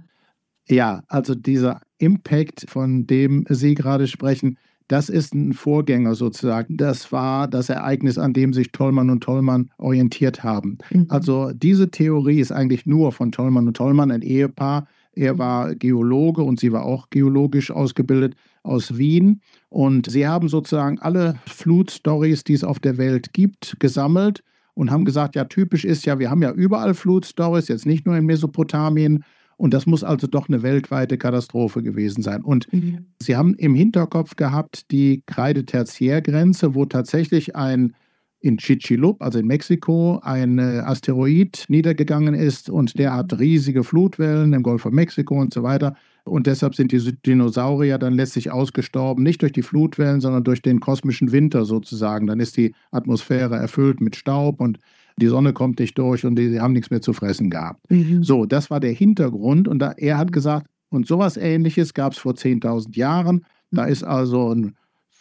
Ja, 0.69 1.03
also 1.09 1.35
dieser 1.35 1.81
Impact, 1.99 2.67
von 2.69 3.09
dem 3.09 3.47
Sie 3.49 3.75
gerade 3.75 4.07
sprechen, 4.07 4.59
das 4.87 5.09
ist 5.09 5.35
ein 5.35 5.55
Vorgänger 5.55 6.15
sozusagen. 6.15 6.77
Das 6.77 7.11
war 7.11 7.49
das 7.49 7.69
Ereignis, 7.69 8.17
an 8.17 8.33
dem 8.33 8.53
sich 8.53 8.71
Tollmann 8.71 9.11
und 9.11 9.25
Tollmann 9.25 9.73
orientiert 9.77 10.45
haben. 10.45 10.79
Mhm. 10.91 11.07
Also 11.09 11.51
diese 11.53 11.91
Theorie 11.91 12.39
ist 12.39 12.53
eigentlich 12.53 12.87
nur 12.87 13.11
von 13.11 13.33
Tollmann 13.33 13.67
und 13.67 13.77
Tollmann, 13.77 14.13
ein 14.13 14.23
Ehepaar. 14.23 14.87
Er 15.19 15.39
war 15.39 15.75
Geologe 15.75 16.43
und 16.43 16.61
sie 16.61 16.73
war 16.73 16.85
auch 16.85 17.11
geologisch 17.11 17.71
ausgebildet 17.71 18.37
aus 18.63 18.97
Wien. 18.97 19.41
Und 19.69 20.11
sie 20.11 20.27
haben 20.29 20.49
sozusagen 20.49 20.99
alle 21.01 21.39
Flutstories, 21.47 22.45
die 22.45 22.55
es 22.55 22.65
auf 22.65 22.79
der 22.79 22.99
Welt 22.99 23.33
gibt, 23.33 23.77
gesammelt 23.81 24.45
und 24.75 24.91
haben 24.91 25.05
gesagt, 25.05 25.35
ja, 25.35 25.45
typisch 25.45 25.85
ist 25.85 26.07
ja, 26.07 26.19
wir 26.19 26.31
haben 26.31 26.43
ja 26.43 26.53
überall 26.53 26.95
Flutstories, 26.95 27.69
jetzt 27.69 27.85
nicht 27.85 28.07
nur 28.07 28.17
in 28.17 28.27
Mesopotamien, 28.27 29.25
und 29.59 29.75
das 29.75 29.87
muss 29.87 30.05
also 30.05 30.29
doch 30.29 30.49
eine 30.49 30.63
weltweite 30.63 31.19
Katastrophe 31.19 31.83
gewesen 31.83 32.23
sein. 32.23 32.43
Und 32.43 32.73
mhm. 32.73 33.07
Sie 33.21 33.35
haben 33.35 33.55
im 33.55 33.75
Hinterkopf 33.75 34.37
gehabt 34.37 34.93
die 34.93 35.25
Kreidetertiärgrenze, 35.27 36.77
wo 36.77 36.85
tatsächlich 36.85 37.57
ein 37.57 37.95
in 38.41 38.59
Chichilup, 38.59 39.21
also 39.21 39.39
in 39.39 39.47
Mexiko, 39.47 40.21
ein 40.23 40.59
äh, 40.59 40.83
Asteroid 40.85 41.65
niedergegangen 41.69 42.35
ist 42.35 42.71
und 42.71 42.99
der 42.99 43.15
hat 43.15 43.39
riesige 43.39 43.83
Flutwellen 43.83 44.53
im 44.53 44.63
Golf 44.63 44.83
von 44.83 44.95
Mexiko 44.95 45.41
und 45.41 45.53
so 45.53 45.63
weiter. 45.63 45.97
Und 46.25 46.47
deshalb 46.47 46.75
sind 46.75 46.93
die 46.93 47.13
Dinosaurier 47.27 47.99
dann 47.99 48.15
letztlich 48.15 48.51
ausgestorben, 48.51 49.25
nicht 49.25 49.43
durch 49.43 49.53
die 49.53 49.63
Flutwellen, 49.63 50.21
sondern 50.21 50.45
durch 50.45 50.63
den 50.63 50.79
kosmischen 50.79 51.33
Winter 51.33 51.65
sozusagen. 51.65 52.27
Dann 52.27 52.39
ist 52.39 52.57
die 52.57 52.75
Atmosphäre 52.93 53.57
erfüllt 53.57 54.01
mit 54.01 54.15
Staub 54.15 54.61
und 54.61 54.79
die 55.17 55.27
Sonne 55.27 55.53
kommt 55.53 55.81
nicht 55.81 55.99
durch 55.99 56.25
und 56.25 56.37
die, 56.37 56.51
die 56.51 56.61
haben 56.61 56.75
nichts 56.75 56.91
mehr 56.91 57.01
zu 57.01 57.13
fressen 57.13 57.51
gehabt. 57.51 57.91
Mhm. 57.91 58.23
So, 58.23 58.45
das 58.45 58.71
war 58.71 58.79
der 58.79 58.93
Hintergrund 58.93 59.67
und 59.67 59.81
da, 59.81 59.93
er 59.97 60.17
hat 60.17 60.33
gesagt, 60.33 60.69
und 60.91 61.07
sowas 61.07 61.37
ähnliches 61.37 61.93
gab 61.93 62.13
es 62.13 62.19
vor 62.19 62.33
10.000 62.33 62.97
Jahren. 62.97 63.45
Da 63.71 63.85
ist 63.85 64.05
also 64.05 64.55
ein 64.55 64.75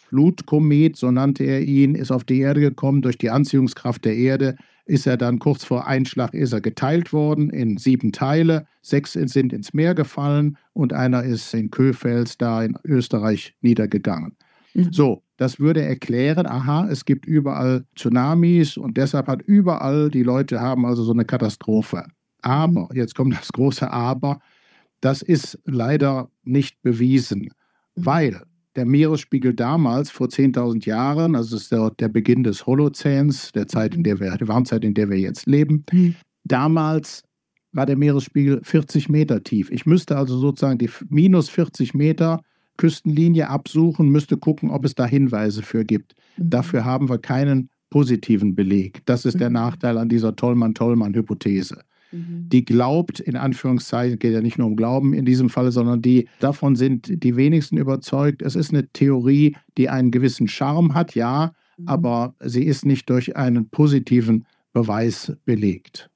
Flutkomet, 0.08 0.96
so 0.96 1.10
nannte 1.10 1.44
er 1.44 1.62
ihn, 1.62 1.94
ist 1.94 2.10
auf 2.10 2.24
die 2.24 2.40
Erde 2.40 2.60
gekommen. 2.60 3.02
Durch 3.02 3.18
die 3.18 3.30
Anziehungskraft 3.30 4.04
der 4.04 4.16
Erde 4.16 4.56
ist 4.86 5.06
er 5.06 5.18
dann 5.18 5.38
kurz 5.38 5.64
vor 5.64 5.86
Einschlag 5.86 6.32
ist 6.32 6.52
er 6.52 6.62
geteilt 6.62 7.12
worden 7.12 7.50
in 7.50 7.76
sieben 7.76 8.10
Teile. 8.10 8.66
Sechs 8.80 9.12
sind 9.12 9.52
ins 9.52 9.74
Meer 9.74 9.94
gefallen 9.94 10.56
und 10.72 10.94
einer 10.94 11.22
ist 11.24 11.52
in 11.52 11.70
Köfels 11.70 12.38
da 12.38 12.64
in 12.64 12.76
Österreich 12.84 13.54
niedergegangen. 13.60 14.36
Mhm. 14.72 14.92
So, 14.92 15.22
das 15.36 15.60
würde 15.60 15.82
erklären, 15.82 16.46
aha, 16.46 16.88
es 16.90 17.04
gibt 17.04 17.26
überall 17.26 17.84
Tsunamis 17.96 18.78
und 18.78 18.96
deshalb 18.96 19.26
hat 19.28 19.42
überall, 19.42 20.10
die 20.10 20.22
Leute 20.22 20.60
haben 20.60 20.86
also 20.86 21.02
so 21.02 21.12
eine 21.12 21.26
Katastrophe. 21.26 22.06
Aber, 22.40 22.88
jetzt 22.94 23.14
kommt 23.14 23.34
das 23.34 23.52
große 23.52 23.90
Aber, 23.90 24.40
Das 25.00 25.22
ist 25.22 25.58
leider 25.64 26.30
nicht 26.44 26.82
bewiesen, 26.82 27.50
mhm. 27.94 28.06
weil 28.06 28.42
der 28.76 28.86
Meeresspiegel 28.86 29.54
damals, 29.54 30.10
vor 30.10 30.28
10.000 30.28 30.86
Jahren, 30.86 31.34
also 31.34 31.56
ist 31.56 31.72
der, 31.72 31.90
der 31.98 32.08
Beginn 32.08 32.44
des 32.44 32.66
Holozäns, 32.66 33.52
der 33.52 33.66
Zeit, 33.66 33.94
in 33.94 34.04
der 34.04 34.20
wir, 34.20 34.36
der 34.36 34.48
Warmzeit, 34.48 34.84
in 34.84 34.94
der 34.94 35.10
wir 35.10 35.18
jetzt 35.18 35.46
leben, 35.46 35.84
mhm. 35.92 36.14
damals 36.44 37.22
war 37.72 37.86
der 37.86 37.96
Meeresspiegel 37.96 38.60
40 38.62 39.08
Meter 39.08 39.42
tief. 39.42 39.70
Ich 39.70 39.86
müsste 39.86 40.16
also 40.16 40.38
sozusagen 40.38 40.78
die 40.78 40.90
minus 41.08 41.48
40 41.48 41.94
Meter 41.94 42.40
Küstenlinie 42.76 43.48
absuchen, 43.48 44.08
müsste 44.08 44.36
gucken, 44.36 44.70
ob 44.70 44.84
es 44.84 44.94
da 44.94 45.04
Hinweise 45.04 45.62
für 45.62 45.84
gibt. 45.84 46.14
Mhm. 46.36 46.50
Dafür 46.50 46.84
haben 46.84 47.08
wir 47.08 47.18
keinen 47.18 47.70
positiven 47.90 48.54
Beleg. 48.54 49.04
Das 49.06 49.24
ist 49.24 49.40
der 49.40 49.50
mhm. 49.50 49.54
Nachteil 49.54 49.98
an 49.98 50.08
dieser 50.08 50.36
Tollmann-Tollmann-Hypothese. 50.36 51.82
Mhm. 52.12 52.48
Die 52.48 52.64
glaubt, 52.64 53.20
in 53.20 53.36
Anführungszeichen, 53.36 54.18
geht 54.18 54.32
ja 54.32 54.40
nicht 54.40 54.58
nur 54.58 54.66
um 54.66 54.76
Glauben 54.76 55.14
in 55.14 55.24
diesem 55.24 55.50
Fall, 55.50 55.70
sondern 55.72 56.02
die, 56.02 56.28
davon 56.40 56.76
sind 56.76 57.22
die 57.22 57.36
wenigsten 57.36 57.76
überzeugt. 57.76 58.42
Es 58.42 58.56
ist 58.56 58.72
eine 58.72 58.88
Theorie, 58.88 59.56
die 59.76 59.88
einen 59.88 60.10
gewissen 60.10 60.48
Charme 60.48 60.94
hat, 60.94 61.14
ja, 61.14 61.52
mhm. 61.76 61.88
aber 61.88 62.34
sie 62.40 62.64
ist 62.64 62.86
nicht 62.86 63.08
durch 63.10 63.36
einen 63.36 63.68
positiven 63.68 64.46
Beweis 64.72 65.32
belegt. 65.44 66.10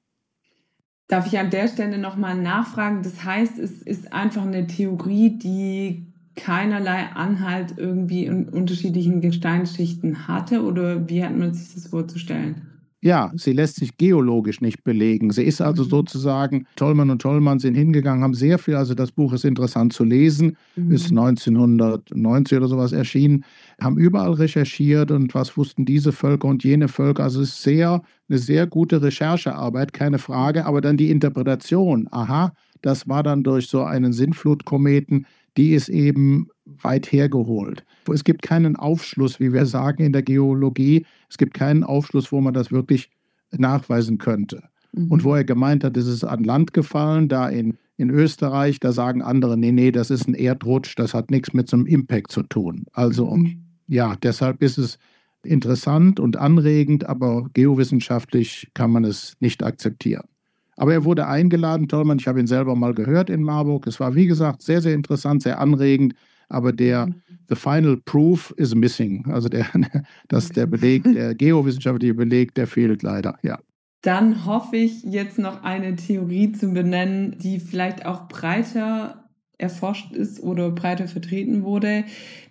Darf 1.07 1.27
ich 1.27 1.37
an 1.37 1.49
der 1.49 1.67
Stelle 1.67 1.97
nochmal 1.97 2.39
nachfragen? 2.39 3.03
Das 3.03 3.23
heißt, 3.23 3.59
es 3.59 3.81
ist 3.81 4.13
einfach 4.13 4.43
eine 4.43 4.67
Theorie, 4.67 5.37
die 5.37 6.07
keinerlei 6.35 7.09
Anhalt 7.13 7.75
irgendwie 7.77 8.25
in 8.25 8.49
unterschiedlichen 8.49 9.21
Gesteinsschichten 9.21 10.27
hatte 10.27 10.63
oder 10.63 11.07
wie 11.09 11.23
hat 11.23 11.37
man 11.37 11.53
sich 11.53 11.73
das 11.73 11.87
vorzustellen? 11.87 12.72
Ja, 13.03 13.33
sie 13.35 13.51
lässt 13.51 13.75
sich 13.75 13.97
geologisch 13.97 14.61
nicht 14.61 14.85
belegen. 14.85 15.31
Sie 15.31 15.43
ist 15.43 15.59
also 15.59 15.83
mhm. 15.83 15.89
sozusagen, 15.89 16.67
Tollmann 16.77 17.09
und 17.09 17.21
Tollmann 17.21 17.59
sind 17.59 17.75
hingegangen, 17.75 18.23
haben 18.23 18.33
sehr 18.33 18.57
viel, 18.57 18.75
also 18.75 18.93
das 18.93 19.11
Buch 19.11 19.33
ist 19.33 19.43
interessant 19.43 19.91
zu 19.91 20.05
lesen, 20.05 20.55
mhm. 20.77 20.89
ist 20.89 21.09
1990 21.09 22.57
oder 22.57 22.69
sowas 22.69 22.93
erschienen, 22.93 23.43
haben 23.81 23.97
überall 23.97 24.31
recherchiert 24.31 25.11
und 25.11 25.35
was 25.35 25.57
wussten 25.57 25.83
diese 25.83 26.13
Völker 26.13 26.47
und 26.47 26.63
jene 26.63 26.87
Völker. 26.87 27.23
Also 27.23 27.41
es 27.41 27.49
ist 27.49 27.63
sehr, 27.63 28.01
eine 28.29 28.37
sehr 28.37 28.67
gute 28.67 29.01
Recherchearbeit, 29.01 29.91
keine 29.91 30.17
Frage, 30.17 30.65
aber 30.65 30.79
dann 30.79 30.95
die 30.95 31.11
Interpretation, 31.11 32.07
aha, 32.09 32.53
das 32.81 33.09
war 33.09 33.21
dann 33.21 33.43
durch 33.43 33.67
so 33.67 33.83
einen 33.83 34.13
Sintflutkometen, 34.13 35.25
die 35.57 35.73
ist 35.73 35.89
eben 35.89 36.47
weit 36.65 37.11
hergeholt. 37.11 37.83
Es 38.09 38.23
gibt 38.23 38.41
keinen 38.41 38.75
Aufschluss, 38.75 39.39
wie 39.39 39.53
wir 39.53 39.65
sagen 39.65 40.03
in 40.03 40.13
der 40.13 40.23
Geologie, 40.23 41.05
es 41.29 41.37
gibt 41.37 41.53
keinen 41.53 41.83
Aufschluss, 41.83 42.31
wo 42.31 42.41
man 42.41 42.53
das 42.53 42.71
wirklich 42.71 43.09
nachweisen 43.51 44.17
könnte. 44.17 44.63
Mhm. 44.91 45.11
Und 45.11 45.23
wo 45.23 45.35
er 45.35 45.43
gemeint 45.43 45.83
hat, 45.83 45.97
es 45.97 46.07
ist 46.07 46.23
an 46.23 46.43
Land 46.43 46.73
gefallen, 46.73 47.27
da 47.27 47.49
in, 47.49 47.77
in 47.97 48.09
Österreich, 48.09 48.79
da 48.79 48.91
sagen 48.91 49.21
andere, 49.21 49.57
nee, 49.57 49.71
nee, 49.71 49.91
das 49.91 50.09
ist 50.09 50.27
ein 50.27 50.33
Erdrutsch, 50.33 50.93
das 50.97 51.13
hat 51.13 51.31
nichts 51.31 51.53
mit 51.53 51.69
so 51.69 51.77
einem 51.77 51.85
Impact 51.85 52.31
zu 52.31 52.43
tun. 52.43 52.85
Also 52.93 53.35
mhm. 53.35 53.63
ja, 53.87 54.15
deshalb 54.21 54.61
ist 54.61 54.77
es 54.77 54.97
interessant 55.43 56.19
und 56.19 56.37
anregend, 56.37 57.05
aber 57.05 57.49
geowissenschaftlich 57.53 58.69
kann 58.73 58.91
man 58.91 59.03
es 59.03 59.35
nicht 59.39 59.63
akzeptieren. 59.63 60.27
Aber 60.75 60.93
er 60.93 61.03
wurde 61.03 61.27
eingeladen, 61.27 61.87
Tollmann, 61.87 62.17
ich 62.19 62.27
habe 62.27 62.39
ihn 62.39 62.47
selber 62.47 62.75
mal 62.75 62.93
gehört 62.93 63.29
in 63.29 63.43
Marburg. 63.43 63.85
Es 63.85 63.99
war, 63.99 64.15
wie 64.15 64.25
gesagt, 64.25 64.63
sehr, 64.63 64.81
sehr 64.81 64.93
interessant, 64.93 65.43
sehr 65.43 65.59
anregend 65.59 66.15
aber 66.53 66.71
der 66.71 67.07
mhm. 67.07 67.15
The 67.49 67.55
Final 67.55 67.97
Proof 67.97 68.53
is 68.57 68.73
missing. 68.73 69.25
Also 69.29 69.49
der, 69.49 69.67
das, 70.27 70.49
der 70.49 70.65
Beleg, 70.65 71.03
der 71.03 71.35
geowissenschaftliche 71.35 72.13
Beleg, 72.13 72.55
der 72.55 72.67
fehlt 72.67 73.03
leider, 73.03 73.37
ja. 73.43 73.59
Dann 74.01 74.45
hoffe 74.45 74.75
ich 74.75 75.03
jetzt 75.03 75.39
noch 75.39 75.63
eine 75.63 75.95
Theorie 75.95 76.51
zu 76.51 76.73
benennen, 76.73 77.37
die 77.37 77.59
vielleicht 77.59 78.05
auch 78.05 78.27
breiter 78.27 79.29
erforscht 79.57 80.11
ist 80.13 80.41
oder 80.41 80.71
breiter 80.71 81.07
vertreten 81.07 81.63
wurde. 81.63 82.03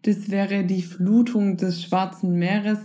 Das 0.02 0.30
wäre 0.30 0.64
die 0.64 0.82
Flutung 0.82 1.58
des 1.58 1.82
Schwarzen 1.82 2.38
Meeres. 2.38 2.78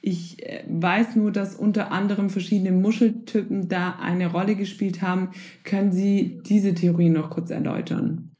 Ich 0.00 0.46
äh, 0.46 0.64
weiß 0.68 1.16
nur, 1.16 1.32
dass 1.32 1.56
unter 1.56 1.90
anderem 1.90 2.30
verschiedene 2.30 2.72
Muscheltypen 2.72 3.68
da 3.68 3.96
eine 4.00 4.30
Rolle 4.30 4.54
gespielt 4.54 5.02
haben. 5.02 5.30
Können 5.64 5.90
Sie 5.90 6.40
diese 6.44 6.74
Theorie 6.74 7.08
noch 7.08 7.30
kurz 7.30 7.50
erläutern? 7.50 8.30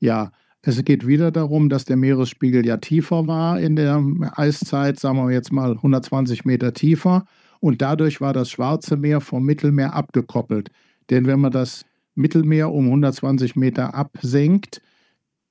Ja, 0.00 0.32
es 0.62 0.84
geht 0.84 1.06
wieder 1.06 1.30
darum, 1.30 1.70
dass 1.70 1.86
der 1.86 1.96
Meeresspiegel 1.96 2.66
ja 2.66 2.76
tiefer 2.76 3.26
war 3.26 3.58
in 3.58 3.76
der 3.76 4.04
Eiszeit, 4.36 5.00
sagen 5.00 5.16
wir 5.18 5.32
jetzt 5.32 5.52
mal 5.52 5.72
120 5.72 6.44
Meter 6.44 6.74
tiefer. 6.74 7.24
Und 7.60 7.80
dadurch 7.82 8.20
war 8.20 8.32
das 8.32 8.50
Schwarze 8.50 8.96
Meer 8.96 9.20
vom 9.20 9.44
Mittelmeer 9.44 9.94
abgekoppelt. 9.94 10.70
Denn 11.08 11.26
wenn 11.26 11.40
man 11.40 11.52
das 11.52 11.84
Mittelmeer 12.14 12.72
um 12.72 12.86
120 12.86 13.56
Meter 13.56 13.94
absenkt, 13.94 14.82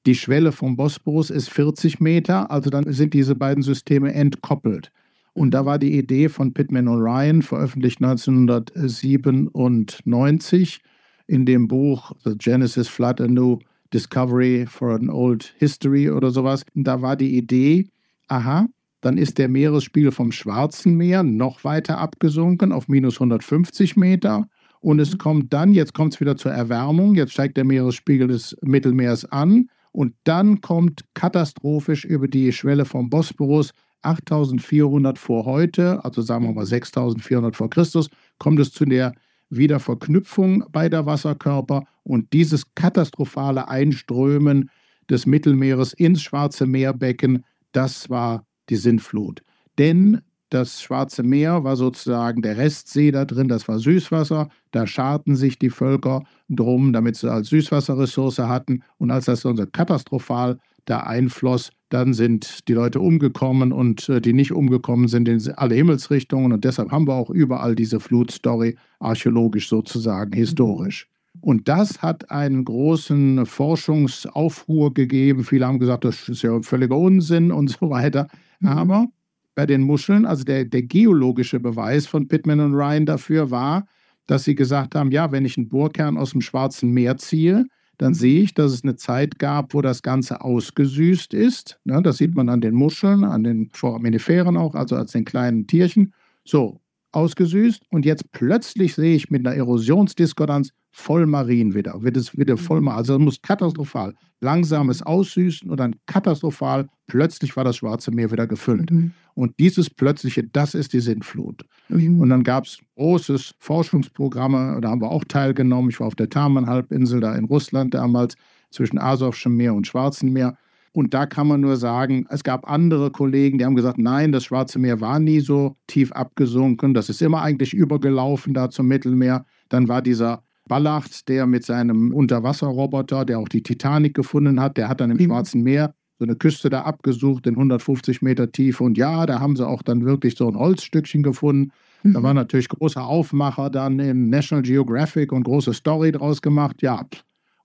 die 0.05 0.15
Schwelle 0.15 0.51
vom 0.51 0.75
Bosporus 0.75 1.29
ist 1.29 1.49
40 1.49 1.99
Meter, 1.99 2.51
also 2.51 2.69
dann 2.69 2.91
sind 2.91 3.13
diese 3.13 3.35
beiden 3.35 3.63
Systeme 3.63 4.13
entkoppelt. 4.13 4.91
Und 5.33 5.51
da 5.51 5.65
war 5.65 5.79
die 5.79 5.97
Idee 5.97 6.29
von 6.29 6.53
Pittman 6.53 6.87
und 6.87 7.01
Ryan, 7.01 7.41
veröffentlicht 7.41 8.03
1997 8.03 10.81
in 11.27 11.45
dem 11.45 11.67
Buch 11.67 12.13
The 12.23 12.37
Genesis 12.37 12.87
Flood, 12.87 13.19
a 13.21 13.27
New 13.27 13.59
Discovery 13.93 14.65
for 14.65 14.91
an 14.91 15.09
Old 15.09 15.53
History 15.57 16.09
oder 16.09 16.31
sowas. 16.31 16.63
Da 16.73 17.01
war 17.01 17.15
die 17.15 17.37
Idee, 17.37 17.87
aha, 18.27 18.67
dann 19.01 19.17
ist 19.17 19.37
der 19.37 19.49
Meeresspiegel 19.49 20.11
vom 20.11 20.31
Schwarzen 20.31 20.95
Meer 20.95 21.23
noch 21.23 21.63
weiter 21.63 21.97
abgesunken 21.97 22.71
auf 22.71 22.87
minus 22.87 23.15
150 23.15 23.95
Meter. 23.95 24.47
Und 24.81 24.99
es 24.99 25.13
mhm. 25.13 25.17
kommt 25.17 25.53
dann, 25.53 25.73
jetzt 25.73 25.93
kommt 25.93 26.13
es 26.13 26.19
wieder 26.19 26.37
zur 26.37 26.51
Erwärmung, 26.51 27.15
jetzt 27.15 27.33
steigt 27.33 27.57
der 27.57 27.65
Meeresspiegel 27.65 28.27
des 28.27 28.55
Mittelmeers 28.61 29.25
an 29.25 29.69
und 29.91 30.13
dann 30.23 30.61
kommt 30.61 31.03
katastrophisch 31.13 32.05
über 32.05 32.27
die 32.27 32.51
Schwelle 32.53 32.85
vom 32.85 33.09
Bosporus 33.09 33.71
8400 34.01 35.17
vor 35.17 35.45
heute, 35.45 36.03
also 36.05 36.21
sagen 36.21 36.45
wir 36.45 36.53
mal 36.53 36.65
6400 36.65 37.55
vor 37.55 37.69
Christus, 37.69 38.09
kommt 38.37 38.59
es 38.59 38.71
zu 38.71 38.85
der 38.85 39.13
Wiederverknüpfung 39.49 40.65
beider 40.71 41.05
Wasserkörper 41.05 41.85
und 42.03 42.33
dieses 42.33 42.75
katastrophale 42.75 43.67
Einströmen 43.67 44.69
des 45.09 45.25
Mittelmeeres 45.25 45.93
ins 45.93 46.21
Schwarze 46.21 46.65
Meerbecken, 46.67 47.43
das 47.71 48.09
war 48.09 48.45
die 48.69 48.75
Sintflut. 48.75 49.41
Denn 49.77 50.21
das 50.49 50.81
Schwarze 50.81 51.21
Meer 51.21 51.63
war 51.63 51.75
sozusagen 51.75 52.41
der 52.41 52.57
Restsee 52.57 53.11
da 53.11 53.25
drin, 53.25 53.47
das 53.47 53.67
war 53.67 53.77
Süßwasser. 53.77 54.49
Da 54.71 54.87
scharten 54.87 55.35
sich 55.35 55.59
die 55.59 55.69
Völker 55.69 56.23
drum, 56.49 56.91
damit 56.91 57.17
sie 57.17 57.31
als 57.31 57.49
Süßwasserressource 57.49 58.39
hatten. 58.39 58.83
Und 58.97 59.11
als 59.11 59.25
das 59.25 59.41
so 59.41 59.53
katastrophal 59.53 60.57
da 60.85 61.01
einfloss, 61.01 61.71
dann 61.89 62.13
sind 62.13 62.67
die 62.67 62.73
Leute 62.73 62.99
umgekommen 62.99 63.71
und 63.71 64.09
äh, 64.09 64.21
die 64.21 64.33
nicht 64.33 64.51
umgekommen 64.51 65.07
sind 65.07 65.27
in 65.27 65.41
alle 65.55 65.75
Himmelsrichtungen. 65.75 66.53
Und 66.53 66.63
deshalb 66.63 66.91
haben 66.91 67.07
wir 67.07 67.15
auch 67.15 67.29
überall 67.29 67.75
diese 67.75 67.99
Flutstory, 67.99 68.77
archäologisch 68.99 69.69
sozusagen, 69.69 70.33
historisch. 70.33 71.07
Und 71.41 71.67
das 71.67 72.01
hat 72.01 72.31
einen 72.31 72.65
großen 72.65 73.45
Forschungsaufruhr 73.45 74.93
gegeben. 74.93 75.43
Viele 75.43 75.65
haben 75.65 75.79
gesagt, 75.79 76.05
das 76.05 76.27
ist 76.29 76.41
ja 76.41 76.61
völliger 76.61 76.97
Unsinn 76.97 77.51
und 77.51 77.69
so 77.69 77.89
weiter. 77.89 78.27
Mhm. 78.59 78.67
Aber 78.67 79.07
bei 79.55 79.65
den 79.65 79.81
Muscheln, 79.81 80.25
also 80.25 80.43
der, 80.43 80.65
der 80.65 80.83
geologische 80.83 81.59
Beweis 81.59 82.07
von 82.07 82.27
Pittman 82.27 82.59
und 82.59 82.73
Ryan 82.73 83.05
dafür 83.05 83.51
war, 83.51 83.87
dass 84.27 84.43
sie 84.43 84.55
gesagt 84.55 84.95
haben, 84.95 85.11
ja, 85.11 85.31
wenn 85.31 85.45
ich 85.45 85.57
einen 85.57 85.69
Bohrkern 85.69 86.17
aus 86.17 86.31
dem 86.31 86.41
Schwarzen 86.41 86.91
Meer 86.91 87.17
ziehe, 87.17 87.65
dann 87.99 88.13
sehe 88.13 88.41
ich, 88.41 88.53
dass 88.53 88.71
es 88.71 88.83
eine 88.83 88.95
Zeit 88.95 89.39
gab, 89.39 89.73
wo 89.73 89.81
das 89.81 90.01
Ganze 90.01 90.41
ausgesüßt 90.41 91.33
ist. 91.33 91.79
Ne, 91.83 92.01
das 92.01 92.17
sieht 92.17 92.33
man 92.33 92.47
an 92.49 92.61
den 92.61 92.73
Muscheln, 92.73 93.25
an 93.25 93.43
den 93.43 93.69
Foraminiferen 93.73 94.57
auch, 94.57 94.73
also 94.73 94.95
als 94.95 95.11
den 95.11 95.25
kleinen 95.25 95.67
Tierchen. 95.67 96.13
So, 96.45 96.79
ausgesüßt 97.11 97.83
und 97.89 98.05
jetzt 98.05 98.31
plötzlich 98.31 98.95
sehe 98.95 99.15
ich 99.15 99.29
mit 99.29 99.45
einer 99.45 99.55
Erosionsdiskordanz 99.55 100.71
Vollmarin 100.91 101.75
wieder, 101.75 102.01
wird 102.01 102.17
es 102.17 102.37
wieder 102.37 102.55
mhm. 102.55 102.59
vollmarin. 102.59 102.97
Also 102.97 103.13
es 103.13 103.19
muss 103.19 103.41
katastrophal, 103.41 104.15
langsames 104.41 105.01
Aussüßen 105.01 105.69
und 105.69 105.79
dann 105.79 105.95
katastrophal, 106.07 106.89
plötzlich 107.07 107.55
war 107.55 107.63
das 107.63 107.77
Schwarze 107.77 108.11
Meer 108.11 108.31
wieder 108.31 108.47
gefüllt. 108.47 108.91
Mhm. 108.91 109.13
Und 109.35 109.57
dieses 109.59 109.89
plötzliche, 109.89 110.43
das 110.43 110.73
ist 110.73 110.93
die 110.93 110.99
Sintflut. 110.99 111.63
Mhm. 111.89 112.19
Und 112.19 112.29
dann 112.29 112.43
gab 112.43 112.65
es 112.65 112.79
großes 112.95 113.53
Forschungsprogramme, 113.59 114.79
da 114.81 114.89
haben 114.89 115.01
wir 115.01 115.11
auch 115.11 115.23
teilgenommen. 115.23 115.91
Ich 115.91 115.99
war 115.99 116.07
auf 116.07 116.15
der 116.15 116.29
Taman-Halbinsel 116.29 117.21
da 117.21 117.35
in 117.35 117.45
Russland 117.45 117.93
damals, 117.93 118.35
zwischen 118.71 118.99
Asowschem 118.99 119.55
Meer 119.55 119.73
und 119.73 119.87
Schwarzen 119.87 120.31
Meer. 120.31 120.57
Und 120.91 121.13
da 121.13 121.25
kann 121.25 121.47
man 121.47 121.61
nur 121.61 121.77
sagen, 121.77 122.25
es 122.29 122.43
gab 122.43 122.69
andere 122.69 123.11
Kollegen, 123.11 123.57
die 123.57 123.65
haben 123.65 123.75
gesagt, 123.75 123.97
nein, 123.97 124.31
das 124.31 124.45
Schwarze 124.45 124.79
Meer 124.79 125.01
war 125.01 125.19
nie 125.19 125.39
so 125.39 125.75
tief 125.87 126.11
abgesunken, 126.11 126.93
das 126.93 127.09
ist 127.09 127.21
immer 127.21 127.41
eigentlich 127.41 127.73
übergelaufen 127.73 128.53
da 128.53 128.69
zum 128.69 128.87
Mittelmeer. 128.87 129.45
Dann 129.69 129.87
war 129.87 130.01
dieser 130.01 130.43
Ballacht, 130.67 131.27
der 131.27 131.47
mit 131.47 131.65
seinem 131.65 132.13
Unterwasserroboter, 132.13 133.25
der 133.25 133.39
auch 133.39 133.49
die 133.49 133.63
Titanic 133.63 134.13
gefunden 134.13 134.61
hat, 134.61 134.77
der 134.77 134.87
hat 134.87 135.01
dann 135.01 135.11
im 135.11 135.17
mhm. 135.17 135.25
Schwarzen 135.25 135.63
Meer 135.63 135.93
so 136.19 136.25
eine 136.25 136.35
Küste 136.35 136.69
da 136.69 136.81
abgesucht 136.81 137.47
in 137.47 137.55
150 137.55 138.21
Meter 138.21 138.51
Tiefe. 138.51 138.83
Und 138.83 138.97
ja, 138.97 139.25
da 139.25 139.39
haben 139.39 139.55
sie 139.55 139.65
auch 139.65 139.81
dann 139.81 140.05
wirklich 140.05 140.35
so 140.35 140.47
ein 140.47 140.57
Holzstückchen 140.57 141.23
gefunden. 141.23 141.71
Mhm. 142.03 142.13
Da 142.13 142.23
war 142.23 142.33
natürlich 142.33 142.69
großer 142.69 143.03
Aufmacher 143.05 143.69
dann 143.69 143.99
in 143.99 144.29
National 144.29 144.61
Geographic 144.61 145.31
und 145.31 145.43
große 145.43 145.73
Story 145.73 146.11
draus 146.11 146.41
gemacht. 146.41 146.81
Ja, 146.81 147.05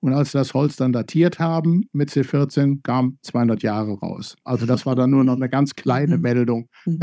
Und 0.05 0.13
als 0.13 0.33
sie 0.33 0.39
das 0.39 0.53
Holz 0.53 0.77
dann 0.77 0.93
datiert 0.93 1.39
haben 1.39 1.89
mit 1.93 2.11
C14, 2.11 2.83
kam 2.83 3.17
200 3.23 3.63
Jahre 3.63 3.99
raus. 3.99 4.37
Also 4.45 4.67
das 4.67 4.85
war 4.85 4.95
dann 4.95 5.09
nur 5.09 5.25
noch 5.25 5.37
eine 5.37 5.49
ganz 5.49 5.77
kleine 5.77 6.17
mhm. 6.17 6.23
Meldung. 6.23 6.69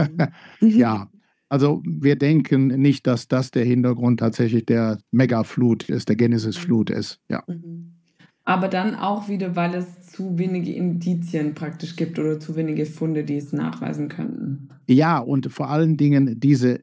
Mhm. 0.61 0.69
ja, 0.77 1.09
also 1.49 1.81
wir 1.83 2.15
denken 2.15 2.67
nicht, 2.67 3.07
dass 3.07 3.27
das 3.27 3.49
der 3.49 3.65
Hintergrund 3.65 4.19
tatsächlich 4.19 4.67
der 4.67 4.99
Megaflut 5.09 5.89
ist, 5.89 6.09
der 6.09 6.15
Genesis-Flut 6.15 6.91
ist. 6.91 7.19
Ja. 7.29 7.43
Aber 8.43 8.67
dann 8.67 8.93
auch 8.93 9.27
wieder, 9.27 9.55
weil 9.55 9.73
es 9.73 10.05
zu 10.11 10.37
wenige 10.37 10.71
Indizien 10.71 11.55
praktisch 11.55 11.95
gibt 11.95 12.19
oder 12.19 12.39
zu 12.39 12.55
wenige 12.55 12.85
Funde, 12.85 13.23
die 13.23 13.37
es 13.37 13.51
nachweisen 13.51 14.09
könnten. 14.09 14.69
Ja, 14.87 15.17
und 15.17 15.51
vor 15.51 15.69
allen 15.69 15.97
Dingen 15.97 16.39
diese 16.39 16.81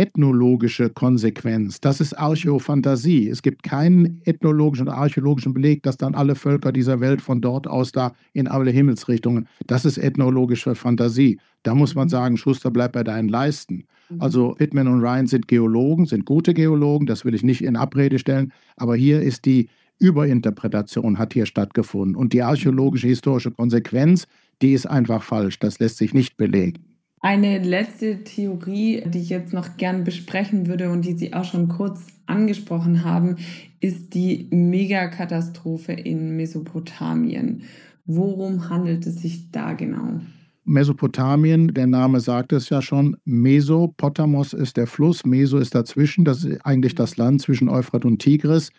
ethnologische 0.00 0.88
Konsequenz. 0.88 1.78
Das 1.78 2.00
ist 2.00 2.14
Archäophantasie. 2.14 3.28
Es 3.28 3.42
gibt 3.42 3.62
keinen 3.62 4.22
ethnologischen 4.24 4.88
oder 4.88 4.96
archäologischen 4.96 5.52
Beleg, 5.52 5.82
dass 5.82 5.98
dann 5.98 6.14
alle 6.14 6.36
Völker 6.36 6.72
dieser 6.72 7.00
Welt 7.00 7.20
von 7.20 7.42
dort 7.42 7.66
aus 7.66 7.92
da 7.92 8.14
in 8.32 8.48
alle 8.48 8.70
Himmelsrichtungen. 8.70 9.46
Das 9.66 9.84
ist 9.84 9.98
ethnologische 9.98 10.74
Fantasie. 10.74 11.38
Da 11.64 11.74
muss 11.74 11.94
man 11.94 12.06
mhm. 12.06 12.10
sagen, 12.10 12.36
Schuster, 12.38 12.70
bleib 12.70 12.92
bei 12.92 13.04
deinen 13.04 13.28
Leisten. 13.28 13.84
Mhm. 14.08 14.22
Also 14.22 14.54
Pittman 14.56 14.88
und 14.88 15.02
Ryan 15.02 15.26
sind 15.26 15.48
Geologen, 15.48 16.06
sind 16.06 16.24
gute 16.24 16.54
Geologen, 16.54 17.04
das 17.04 17.26
will 17.26 17.34
ich 17.34 17.42
nicht 17.42 17.62
in 17.62 17.76
Abrede 17.76 18.18
stellen, 18.18 18.54
aber 18.76 18.96
hier 18.96 19.20
ist 19.20 19.44
die 19.44 19.68
Überinterpretation 19.98 21.18
hat 21.18 21.34
hier 21.34 21.44
stattgefunden 21.44 22.16
und 22.16 22.32
die 22.32 22.42
archäologische 22.42 23.06
historische 23.06 23.50
Konsequenz, 23.50 24.26
die 24.62 24.72
ist 24.72 24.86
einfach 24.86 25.22
falsch, 25.22 25.58
das 25.58 25.78
lässt 25.78 25.98
sich 25.98 26.14
nicht 26.14 26.38
belegen. 26.38 26.89
Eine 27.22 27.58
letzte 27.58 28.24
Theorie, 28.24 29.02
die 29.06 29.18
ich 29.18 29.28
jetzt 29.28 29.52
noch 29.52 29.76
gern 29.76 30.04
besprechen 30.04 30.66
würde 30.66 30.90
und 30.90 31.04
die 31.04 31.12
Sie 31.12 31.34
auch 31.34 31.44
schon 31.44 31.68
kurz 31.68 32.06
angesprochen 32.24 33.04
haben, 33.04 33.36
ist 33.80 34.14
die 34.14 34.48
Megakatastrophe 34.50 35.92
in 35.92 36.34
Mesopotamien. 36.36 37.62
Worum 38.06 38.70
handelt 38.70 39.06
es 39.06 39.16
sich 39.16 39.50
da 39.50 39.74
genau? 39.74 40.20
Mesopotamien, 40.64 41.74
der 41.74 41.86
Name 41.86 42.20
sagt 42.20 42.54
es 42.54 42.70
ja 42.70 42.80
schon, 42.80 43.18
Mesopotamos 43.24 44.54
ist 44.54 44.78
der 44.78 44.86
Fluss, 44.86 45.26
Meso 45.26 45.58
ist 45.58 45.74
dazwischen, 45.74 46.24
das 46.24 46.44
ist 46.44 46.64
eigentlich 46.64 46.94
das 46.94 47.18
Land 47.18 47.42
zwischen 47.42 47.68
Euphrat 47.68 48.06
und 48.06 48.20
Tigris. 48.22 48.70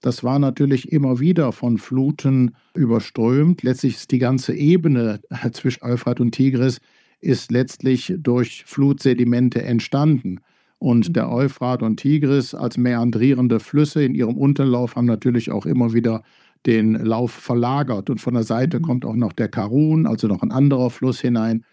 Das 0.00 0.22
war 0.22 0.38
natürlich 0.38 0.92
immer 0.92 1.18
wieder 1.18 1.50
von 1.50 1.78
Fluten 1.78 2.54
überströmt. 2.74 3.64
Letztlich 3.64 3.96
ist 3.96 4.12
die 4.12 4.18
ganze 4.18 4.54
Ebene 4.54 5.20
zwischen 5.52 5.82
Euphrat 5.82 6.20
und 6.20 6.30
Tigris 6.30 6.78
ist 7.20 7.50
letztlich 7.50 8.14
durch 8.18 8.64
Flutsedimente 8.66 9.62
entstanden. 9.62 10.40
Und 10.78 11.16
der 11.16 11.26
mhm. 11.26 11.32
Euphrat 11.32 11.82
und 11.82 11.98
Tigris 11.98 12.54
als 12.54 12.76
meandrierende 12.76 13.60
Flüsse 13.60 14.04
in 14.04 14.14
ihrem 14.14 14.36
Unterlauf 14.36 14.96
haben 14.96 15.06
natürlich 15.06 15.50
auch 15.50 15.66
immer 15.66 15.92
wieder 15.92 16.22
den 16.66 16.94
Lauf 16.94 17.32
verlagert. 17.32 18.10
Und 18.10 18.20
von 18.20 18.34
der 18.34 18.44
Seite 18.44 18.78
mhm. 18.78 18.82
kommt 18.82 19.04
auch 19.04 19.16
noch 19.16 19.32
der 19.32 19.48
Karun, 19.48 20.06
also 20.06 20.28
noch 20.28 20.42
ein 20.42 20.52
anderer 20.52 20.90
Fluss 20.90 21.20
hinein. 21.20 21.64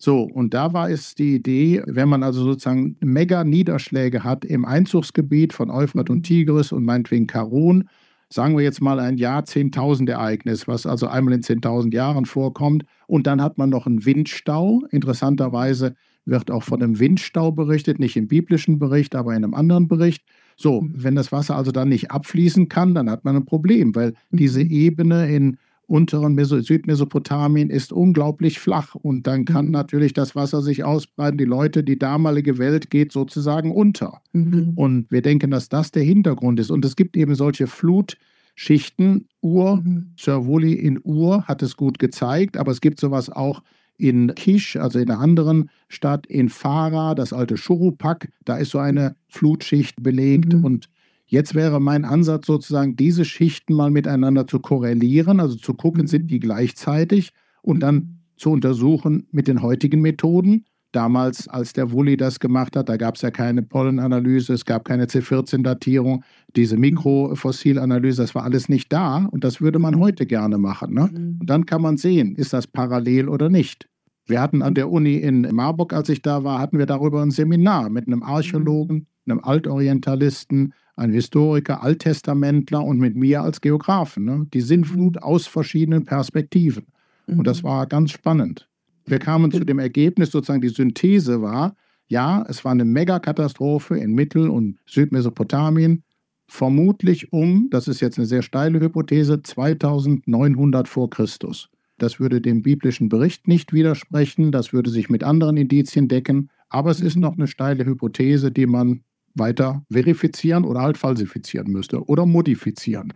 So, 0.00 0.22
und 0.22 0.54
da 0.54 0.72
war 0.72 0.90
es 0.90 1.16
die 1.16 1.34
Idee, 1.34 1.82
wenn 1.86 2.08
man 2.08 2.22
also 2.22 2.44
sozusagen 2.44 2.96
Mega-Niederschläge 3.00 4.22
hat 4.22 4.44
im 4.44 4.64
Einzugsgebiet 4.64 5.52
von 5.52 5.70
Euphrat 5.70 6.08
und. 6.08 6.22
Tigris 6.22 6.70
und 6.70 6.84
meinetwegen 6.84 7.26
Karun, 7.26 7.88
sagen 8.30 8.56
wir 8.56 8.64
jetzt 8.64 8.80
mal 8.80 9.00
ein 9.00 9.16
Jahr 9.16 9.42
10.000 9.42 10.10
Ereignis, 10.10 10.68
was 10.68 10.86
also 10.86 11.06
einmal 11.06 11.34
in 11.34 11.42
10.000 11.42 11.94
Jahren 11.94 12.26
vorkommt. 12.26 12.84
Und 13.06 13.26
dann 13.26 13.42
hat 13.42 13.58
man 13.58 13.70
noch 13.70 13.86
einen 13.86 14.04
Windstau. 14.04 14.82
Interessanterweise 14.90 15.94
wird 16.26 16.50
auch 16.50 16.62
von 16.62 16.82
einem 16.82 16.98
Windstau 16.98 17.52
berichtet, 17.52 17.98
nicht 17.98 18.16
im 18.16 18.28
biblischen 18.28 18.78
Bericht, 18.78 19.14
aber 19.14 19.34
in 19.34 19.44
einem 19.44 19.54
anderen 19.54 19.88
Bericht. 19.88 20.22
So, 20.56 20.82
mhm. 20.82 20.92
wenn 20.94 21.14
das 21.14 21.32
Wasser 21.32 21.56
also 21.56 21.72
dann 21.72 21.88
nicht 21.88 22.10
abfließen 22.10 22.68
kann, 22.68 22.94
dann 22.94 23.10
hat 23.10 23.24
man 23.24 23.36
ein 23.36 23.46
Problem, 23.46 23.94
weil 23.94 24.14
diese 24.30 24.62
mhm. 24.62 24.70
Ebene 24.70 25.34
in 25.34 25.56
unteren 25.88 26.34
Meso 26.34 26.60
Südmesopotamien 26.60 27.70
ist 27.70 27.92
unglaublich 27.92 28.60
flach 28.60 28.94
und 28.94 29.26
dann 29.26 29.46
kann 29.46 29.66
mhm. 29.66 29.72
natürlich 29.72 30.12
das 30.12 30.36
Wasser 30.36 30.60
sich 30.62 30.84
ausbreiten. 30.84 31.38
Die 31.38 31.44
Leute, 31.44 31.82
die 31.82 31.98
damalige 31.98 32.58
Welt 32.58 32.90
geht 32.90 33.10
sozusagen 33.10 33.72
unter. 33.72 34.20
Mhm. 34.32 34.72
Und 34.76 35.10
wir 35.10 35.22
denken, 35.22 35.50
dass 35.50 35.70
das 35.70 35.90
der 35.90 36.02
Hintergrund 36.02 36.60
ist. 36.60 36.70
Und 36.70 36.84
es 36.84 36.94
gibt 36.94 37.16
eben 37.16 37.34
solche 37.34 37.66
Flutschichten. 37.66 39.28
Ur, 39.40 39.76
mhm. 39.76 40.12
Woolley 40.26 40.74
in 40.74 41.00
Ur 41.02 41.44
hat 41.44 41.62
es 41.62 41.76
gut 41.76 41.98
gezeigt, 41.98 42.58
aber 42.58 42.70
es 42.70 42.82
gibt 42.82 43.00
sowas 43.00 43.30
auch 43.30 43.62
in 43.96 44.34
Kish, 44.34 44.76
also 44.76 44.98
in 44.98 45.10
einer 45.10 45.20
anderen 45.20 45.70
Stadt, 45.88 46.26
in 46.26 46.50
Farah, 46.50 47.14
das 47.14 47.32
alte 47.32 47.56
Shurupak, 47.56 48.28
da 48.44 48.58
ist 48.58 48.70
so 48.70 48.78
eine 48.78 49.16
Flutschicht 49.26 50.02
belegt 50.02 50.52
mhm. 50.52 50.64
und 50.64 50.88
Jetzt 51.30 51.54
wäre 51.54 51.78
mein 51.78 52.06
Ansatz 52.06 52.46
sozusagen, 52.46 52.96
diese 52.96 53.26
Schichten 53.26 53.74
mal 53.74 53.90
miteinander 53.90 54.46
zu 54.46 54.60
korrelieren, 54.60 55.40
also 55.40 55.56
zu 55.56 55.74
gucken, 55.74 56.06
sind 56.06 56.24
mhm. 56.24 56.28
die 56.28 56.40
gleichzeitig 56.40 57.32
und 57.62 57.80
dann 57.80 58.20
zu 58.36 58.50
untersuchen 58.50 59.26
mit 59.30 59.46
den 59.46 59.62
heutigen 59.62 60.00
Methoden. 60.00 60.64
Damals, 60.90 61.46
als 61.46 61.74
der 61.74 61.92
Wulli 61.92 62.16
das 62.16 62.40
gemacht 62.40 62.74
hat, 62.74 62.88
da 62.88 62.96
gab 62.96 63.16
es 63.16 63.20
ja 63.20 63.30
keine 63.30 63.62
Pollenanalyse, 63.62 64.54
es 64.54 64.64
gab 64.64 64.86
keine 64.86 65.04
C14-Datierung, 65.04 66.24
diese 66.56 66.76
mhm. 66.76 66.80
Mikrofossilanalyse, 66.80 68.22
das 68.22 68.34
war 68.34 68.44
alles 68.44 68.70
nicht 68.70 68.90
da 68.90 69.26
und 69.30 69.44
das 69.44 69.60
würde 69.60 69.78
man 69.78 69.98
heute 69.98 70.24
gerne 70.24 70.56
machen. 70.56 70.94
Ne? 70.94 71.10
Mhm. 71.12 71.36
Und 71.40 71.50
dann 71.50 71.66
kann 71.66 71.82
man 71.82 71.98
sehen, 71.98 72.36
ist 72.36 72.54
das 72.54 72.66
parallel 72.66 73.28
oder 73.28 73.50
nicht. 73.50 73.86
Wir 74.24 74.40
hatten 74.40 74.62
an 74.62 74.74
der 74.74 74.90
Uni 74.90 75.16
in 75.16 75.42
Marburg, 75.54 75.92
als 75.92 76.08
ich 76.08 76.22
da 76.22 76.42
war, 76.42 76.58
hatten 76.58 76.78
wir 76.78 76.86
darüber 76.86 77.20
ein 77.20 77.30
Seminar 77.30 77.90
mit 77.90 78.06
einem 78.06 78.22
Archäologen, 78.22 79.06
einem 79.26 79.40
Altorientalisten, 79.40 80.72
ein 80.98 81.12
Historiker, 81.12 81.82
Alttestamentler 81.82 82.84
und 82.84 82.98
mit 82.98 83.16
mir 83.16 83.42
als 83.42 83.60
Geografen. 83.60 84.24
Ne? 84.24 84.46
Die 84.52 84.60
Sinnflut 84.60 85.16
mhm. 85.16 85.22
aus 85.22 85.46
verschiedenen 85.46 86.04
Perspektiven. 86.04 86.86
Und 87.26 87.46
das 87.46 87.62
mhm. 87.62 87.68
war 87.68 87.86
ganz 87.86 88.12
spannend. 88.12 88.68
Wir 89.06 89.18
kamen 89.18 89.50
zu 89.50 89.64
dem 89.64 89.78
Ergebnis, 89.78 90.30
sozusagen 90.30 90.60
die 90.60 90.68
Synthese 90.68 91.40
war, 91.40 91.74
ja, 92.08 92.44
es 92.48 92.64
war 92.64 92.72
eine 92.72 92.84
Megakatastrophe 92.84 93.98
in 93.98 94.14
Mittel- 94.14 94.48
und 94.48 94.78
Südmesopotamien, 94.86 96.02
vermutlich 96.46 97.32
um, 97.32 97.68
das 97.70 97.86
ist 97.86 98.00
jetzt 98.00 98.18
eine 98.18 98.26
sehr 98.26 98.42
steile 98.42 98.80
Hypothese, 98.80 99.42
2900 99.42 100.88
vor 100.88 101.10
Christus. 101.10 101.68
Das 101.98 102.18
würde 102.18 102.40
dem 102.40 102.62
biblischen 102.62 103.08
Bericht 103.08 103.46
nicht 103.46 103.72
widersprechen, 103.72 104.52
das 104.52 104.72
würde 104.72 104.90
sich 104.90 105.10
mit 105.10 105.22
anderen 105.22 105.58
Indizien 105.58 106.08
decken, 106.08 106.48
aber 106.70 106.90
es 106.90 107.00
ist 107.00 107.16
noch 107.16 107.36
eine 107.36 107.46
steile 107.46 107.84
Hypothese, 107.84 108.50
die 108.50 108.66
man 108.66 109.02
weiter 109.38 109.82
verifizieren 109.90 110.64
oder 110.64 110.80
halt 110.80 110.98
falsifizieren 110.98 111.70
müsste 111.70 112.04
oder 112.04 112.26
modifizieren. 112.26 113.12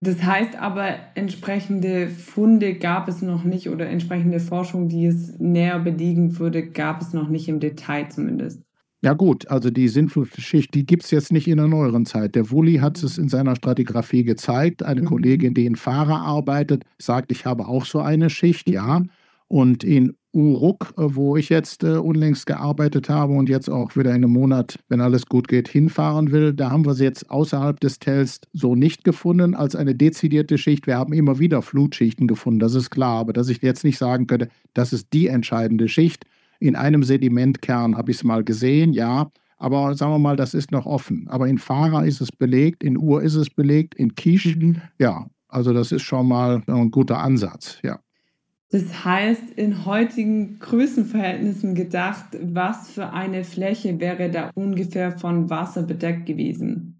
Das 0.00 0.20
heißt 0.22 0.56
aber, 0.56 0.96
entsprechende 1.14 2.08
Funde 2.08 2.74
gab 2.74 3.06
es 3.06 3.22
noch 3.22 3.44
nicht 3.44 3.68
oder 3.68 3.88
entsprechende 3.88 4.40
Forschung, 4.40 4.88
die 4.88 5.06
es 5.06 5.38
näher 5.38 5.78
belegen 5.78 6.40
würde, 6.40 6.66
gab 6.66 7.00
es 7.00 7.12
noch 7.12 7.28
nicht 7.28 7.48
im 7.48 7.60
Detail 7.60 8.08
zumindest. 8.08 8.62
Ja 9.04 9.14
gut, 9.14 9.48
also 9.48 9.70
die 9.70 9.88
Sinnflutschicht, 9.88 10.74
die 10.74 10.86
gibt 10.86 11.04
es 11.04 11.10
jetzt 11.12 11.32
nicht 11.32 11.48
in 11.48 11.56
der 11.56 11.68
neueren 11.68 12.04
Zeit. 12.04 12.36
Der 12.36 12.50
Wulli 12.50 12.76
hat 12.76 13.02
es 13.02 13.18
in 13.18 13.28
seiner 13.28 13.56
Stratigraphie 13.56 14.22
gezeigt. 14.22 14.84
Eine 14.84 15.02
mhm. 15.02 15.06
Kollegin, 15.06 15.54
die 15.54 15.66
in 15.66 15.74
Fahrer 15.76 16.20
arbeitet, 16.20 16.84
sagt, 16.98 17.32
ich 17.32 17.44
habe 17.44 17.66
auch 17.66 17.84
so 17.84 18.00
eine 18.00 18.30
Schicht, 18.30 18.68
ja. 18.68 19.02
Und 19.48 19.82
in 19.84 20.14
Uruk, 20.32 20.94
äh, 20.96 21.02
wo 21.14 21.36
ich 21.36 21.48
jetzt 21.48 21.84
äh, 21.84 21.96
unlängst 21.96 22.46
gearbeitet 22.46 23.08
habe 23.08 23.34
und 23.34 23.48
jetzt 23.48 23.68
auch 23.68 23.96
wieder 23.96 24.10
in 24.10 24.16
einem 24.16 24.32
Monat, 24.32 24.78
wenn 24.88 25.00
alles 25.00 25.26
gut 25.26 25.48
geht, 25.48 25.68
hinfahren 25.68 26.32
will. 26.32 26.52
Da 26.54 26.70
haben 26.70 26.86
wir 26.86 26.94
sie 26.94 27.04
jetzt 27.04 27.30
außerhalb 27.30 27.78
des 27.80 27.98
Tells 27.98 28.40
so 28.52 28.74
nicht 28.74 29.04
gefunden 29.04 29.54
als 29.54 29.76
eine 29.76 29.94
dezidierte 29.94 30.58
Schicht. 30.58 30.86
Wir 30.86 30.96
haben 30.96 31.12
immer 31.12 31.38
wieder 31.38 31.60
Flutschichten 31.62 32.26
gefunden, 32.26 32.60
das 32.60 32.74
ist 32.74 32.90
klar. 32.90 33.18
Aber 33.18 33.32
dass 33.32 33.48
ich 33.48 33.60
jetzt 33.62 33.84
nicht 33.84 33.98
sagen 33.98 34.26
könnte, 34.26 34.48
das 34.74 34.92
ist 34.92 35.12
die 35.12 35.26
entscheidende 35.26 35.88
Schicht. 35.88 36.24
In 36.60 36.76
einem 36.76 37.02
Sedimentkern 37.02 37.96
habe 37.96 38.10
ich 38.10 38.18
es 38.18 38.24
mal 38.24 38.44
gesehen, 38.44 38.92
ja. 38.92 39.30
Aber 39.58 39.94
sagen 39.94 40.12
wir 40.12 40.18
mal, 40.18 40.36
das 40.36 40.54
ist 40.54 40.72
noch 40.72 40.86
offen. 40.86 41.28
Aber 41.28 41.46
in 41.46 41.58
Farah 41.58 42.04
ist 42.04 42.20
es 42.20 42.32
belegt, 42.32 42.82
in 42.82 42.96
Ur 42.96 43.22
ist 43.22 43.34
es 43.34 43.50
belegt, 43.50 43.94
in 43.94 44.14
Kisch, 44.14 44.56
mhm. 44.56 44.80
ja. 44.98 45.26
Also 45.48 45.74
das 45.74 45.92
ist 45.92 46.02
schon 46.02 46.26
mal 46.26 46.62
ein 46.66 46.90
guter 46.90 47.18
Ansatz, 47.18 47.78
ja. 47.82 48.00
Das 48.72 49.04
heißt, 49.04 49.50
in 49.56 49.84
heutigen 49.84 50.58
Größenverhältnissen 50.58 51.74
gedacht, 51.74 52.24
was 52.42 52.88
für 52.88 53.10
eine 53.10 53.44
Fläche 53.44 54.00
wäre 54.00 54.30
da 54.30 54.50
ungefähr 54.54 55.12
von 55.18 55.50
Wasser 55.50 55.82
bedeckt 55.82 56.24
gewesen? 56.24 56.98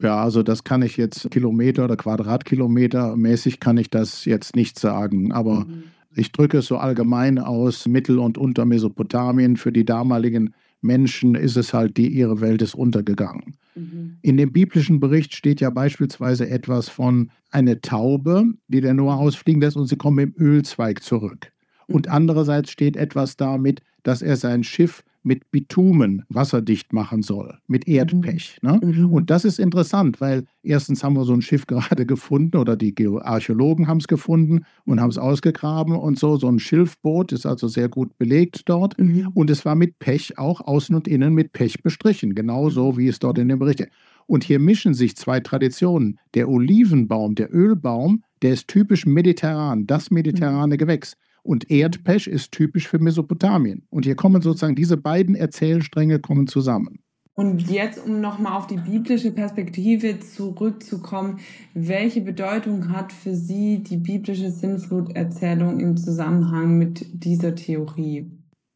Ja, 0.00 0.22
also 0.22 0.42
das 0.42 0.64
kann 0.64 0.80
ich 0.80 0.96
jetzt 0.96 1.30
Kilometer 1.30 1.84
oder 1.84 1.98
Quadratkilometer 1.98 3.16
mäßig 3.16 3.60
kann 3.60 3.76
ich 3.76 3.90
das 3.90 4.24
jetzt 4.24 4.56
nicht 4.56 4.78
sagen, 4.78 5.30
aber 5.30 5.66
mhm. 5.66 5.84
ich 6.16 6.32
drücke 6.32 6.58
es 6.58 6.66
so 6.66 6.78
allgemein 6.78 7.38
aus, 7.38 7.86
Mittel- 7.86 8.18
und 8.18 8.38
Untermesopotamien 8.38 9.58
für 9.58 9.72
die 9.72 9.84
damaligen 9.84 10.54
Menschen 10.80 11.34
ist 11.34 11.56
es 11.56 11.74
halt 11.74 11.96
die, 11.96 12.08
ihre 12.08 12.40
Welt 12.40 12.62
ist 12.62 12.74
untergegangen. 12.74 13.56
Mhm. 13.74 14.16
In 14.22 14.36
dem 14.36 14.52
biblischen 14.52 15.00
Bericht 15.00 15.34
steht 15.34 15.60
ja 15.60 15.70
beispielsweise 15.70 16.48
etwas 16.48 16.88
von 16.88 17.30
einer 17.50 17.80
Taube, 17.80 18.44
die 18.68 18.80
der 18.80 18.94
Noah 18.94 19.16
ausfliegen 19.16 19.60
lässt 19.60 19.76
und 19.76 19.86
sie 19.86 19.96
kommen 19.96 20.18
im 20.18 20.34
Ölzweig 20.38 21.02
zurück. 21.02 21.52
Und 21.86 22.06
mhm. 22.06 22.12
andererseits 22.12 22.70
steht 22.70 22.96
etwas 22.96 23.36
damit, 23.36 23.82
dass 24.02 24.22
er 24.22 24.36
sein 24.36 24.64
Schiff 24.64 25.02
mit 25.22 25.50
Bitumen 25.50 26.24
wasserdicht 26.28 26.92
machen 26.92 27.22
soll, 27.22 27.58
mit 27.66 27.86
Erdpech. 27.86 28.58
Mhm. 28.62 28.70
Ne? 28.70 28.80
Mhm. 28.82 29.12
Und 29.12 29.30
das 29.30 29.44
ist 29.44 29.58
interessant, 29.58 30.20
weil 30.20 30.44
erstens 30.62 31.04
haben 31.04 31.14
wir 31.14 31.24
so 31.24 31.34
ein 31.34 31.42
Schiff 31.42 31.66
gerade 31.66 32.06
gefunden 32.06 32.56
oder 32.56 32.76
die 32.76 32.94
Archäologen 33.20 33.86
haben 33.86 33.98
es 33.98 34.08
gefunden 34.08 34.64
und 34.84 35.00
haben 35.00 35.10
es 35.10 35.18
ausgegraben 35.18 35.94
und 35.94 36.18
so. 36.18 36.36
So 36.36 36.48
ein 36.48 36.58
Schilfboot 36.58 37.32
ist 37.32 37.46
also 37.46 37.68
sehr 37.68 37.88
gut 37.88 38.16
belegt 38.18 38.62
dort. 38.66 38.98
Mhm. 38.98 39.28
Und 39.34 39.50
es 39.50 39.64
war 39.64 39.74
mit 39.74 39.98
Pech 39.98 40.38
auch 40.38 40.60
außen 40.60 40.94
und 40.94 41.08
innen 41.08 41.34
mit 41.34 41.52
Pech 41.52 41.82
bestrichen, 41.82 42.34
genauso 42.34 42.96
wie 42.96 43.08
es 43.08 43.18
dort 43.18 43.38
in 43.38 43.48
dem 43.48 43.58
Bericht 43.58 43.80
ist. 43.80 43.90
Und 44.26 44.44
hier 44.44 44.60
mischen 44.60 44.94
sich 44.94 45.16
zwei 45.16 45.40
Traditionen. 45.40 46.18
Der 46.34 46.48
Olivenbaum, 46.48 47.34
der 47.34 47.52
Ölbaum, 47.52 48.22
der 48.42 48.52
ist 48.52 48.68
typisch 48.68 49.04
mediterran, 49.04 49.86
das 49.86 50.10
mediterrane 50.10 50.76
Gewächs. 50.76 51.16
Und 51.42 51.70
Erdpech 51.70 52.26
ist 52.26 52.52
typisch 52.52 52.88
für 52.88 52.98
Mesopotamien. 52.98 53.86
Und 53.90 54.04
hier 54.04 54.16
kommen 54.16 54.42
sozusagen 54.42 54.74
diese 54.74 54.96
beiden 54.96 55.34
Erzählstränge 55.34 56.18
kommen 56.18 56.46
zusammen. 56.46 57.00
Und 57.34 57.70
jetzt, 57.70 58.04
um 58.04 58.20
nochmal 58.20 58.52
auf 58.52 58.66
die 58.66 58.76
biblische 58.76 59.30
Perspektive 59.30 60.20
zurückzukommen, 60.20 61.38
welche 61.72 62.20
Bedeutung 62.20 62.92
hat 62.92 63.12
für 63.12 63.34
Sie 63.34 63.82
die 63.82 63.96
biblische 63.96 64.50
Sinnfluterzählung 64.50 65.80
im 65.80 65.96
Zusammenhang 65.96 66.76
mit 66.76 67.24
dieser 67.24 67.54
Theorie? 67.54 68.30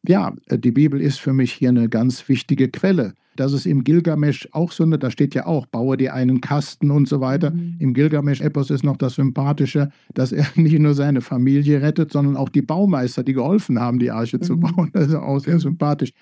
Ja, 0.07 0.33
die 0.49 0.71
Bibel 0.71 1.01
ist 1.01 1.19
für 1.19 1.33
mich 1.33 1.53
hier 1.53 1.69
eine 1.69 1.89
ganz 1.89 2.27
wichtige 2.29 2.69
Quelle. 2.69 3.13
Das 3.35 3.51
ist 3.51 3.65
im 3.65 3.83
Gilgamesch 3.83 4.47
auch 4.51 4.71
so 4.71 4.83
eine, 4.83 4.97
da 4.97 5.11
steht 5.11 5.35
ja 5.35 5.45
auch, 5.45 5.65
baue 5.65 5.97
dir 5.97 6.13
einen 6.13 6.39
Kasten 6.39 6.89
und 6.89 7.07
so 7.07 7.19
weiter. 7.19 7.51
Mhm. 7.51 7.75
Im 7.79 7.93
Gilgamesch-Epos 7.93 8.69
ist 8.69 8.83
noch 8.83 8.97
das 8.97 9.15
Sympathische, 9.15 9.89
dass 10.13 10.31
er 10.31 10.45
nicht 10.55 10.79
nur 10.79 10.93
seine 10.93 11.21
Familie 11.21 11.81
rettet, 11.81 12.11
sondern 12.11 12.37
auch 12.37 12.49
die 12.49 12.61
Baumeister, 12.61 13.23
die 13.23 13.33
geholfen 13.33 13.79
haben, 13.79 13.99
die 13.99 14.11
Arche 14.11 14.37
mhm. 14.37 14.41
zu 14.41 14.59
bauen. 14.59 14.89
Das 14.93 15.07
ist 15.09 15.15
auch 15.15 15.39
sehr 15.39 15.59
sympathisch. 15.59 16.13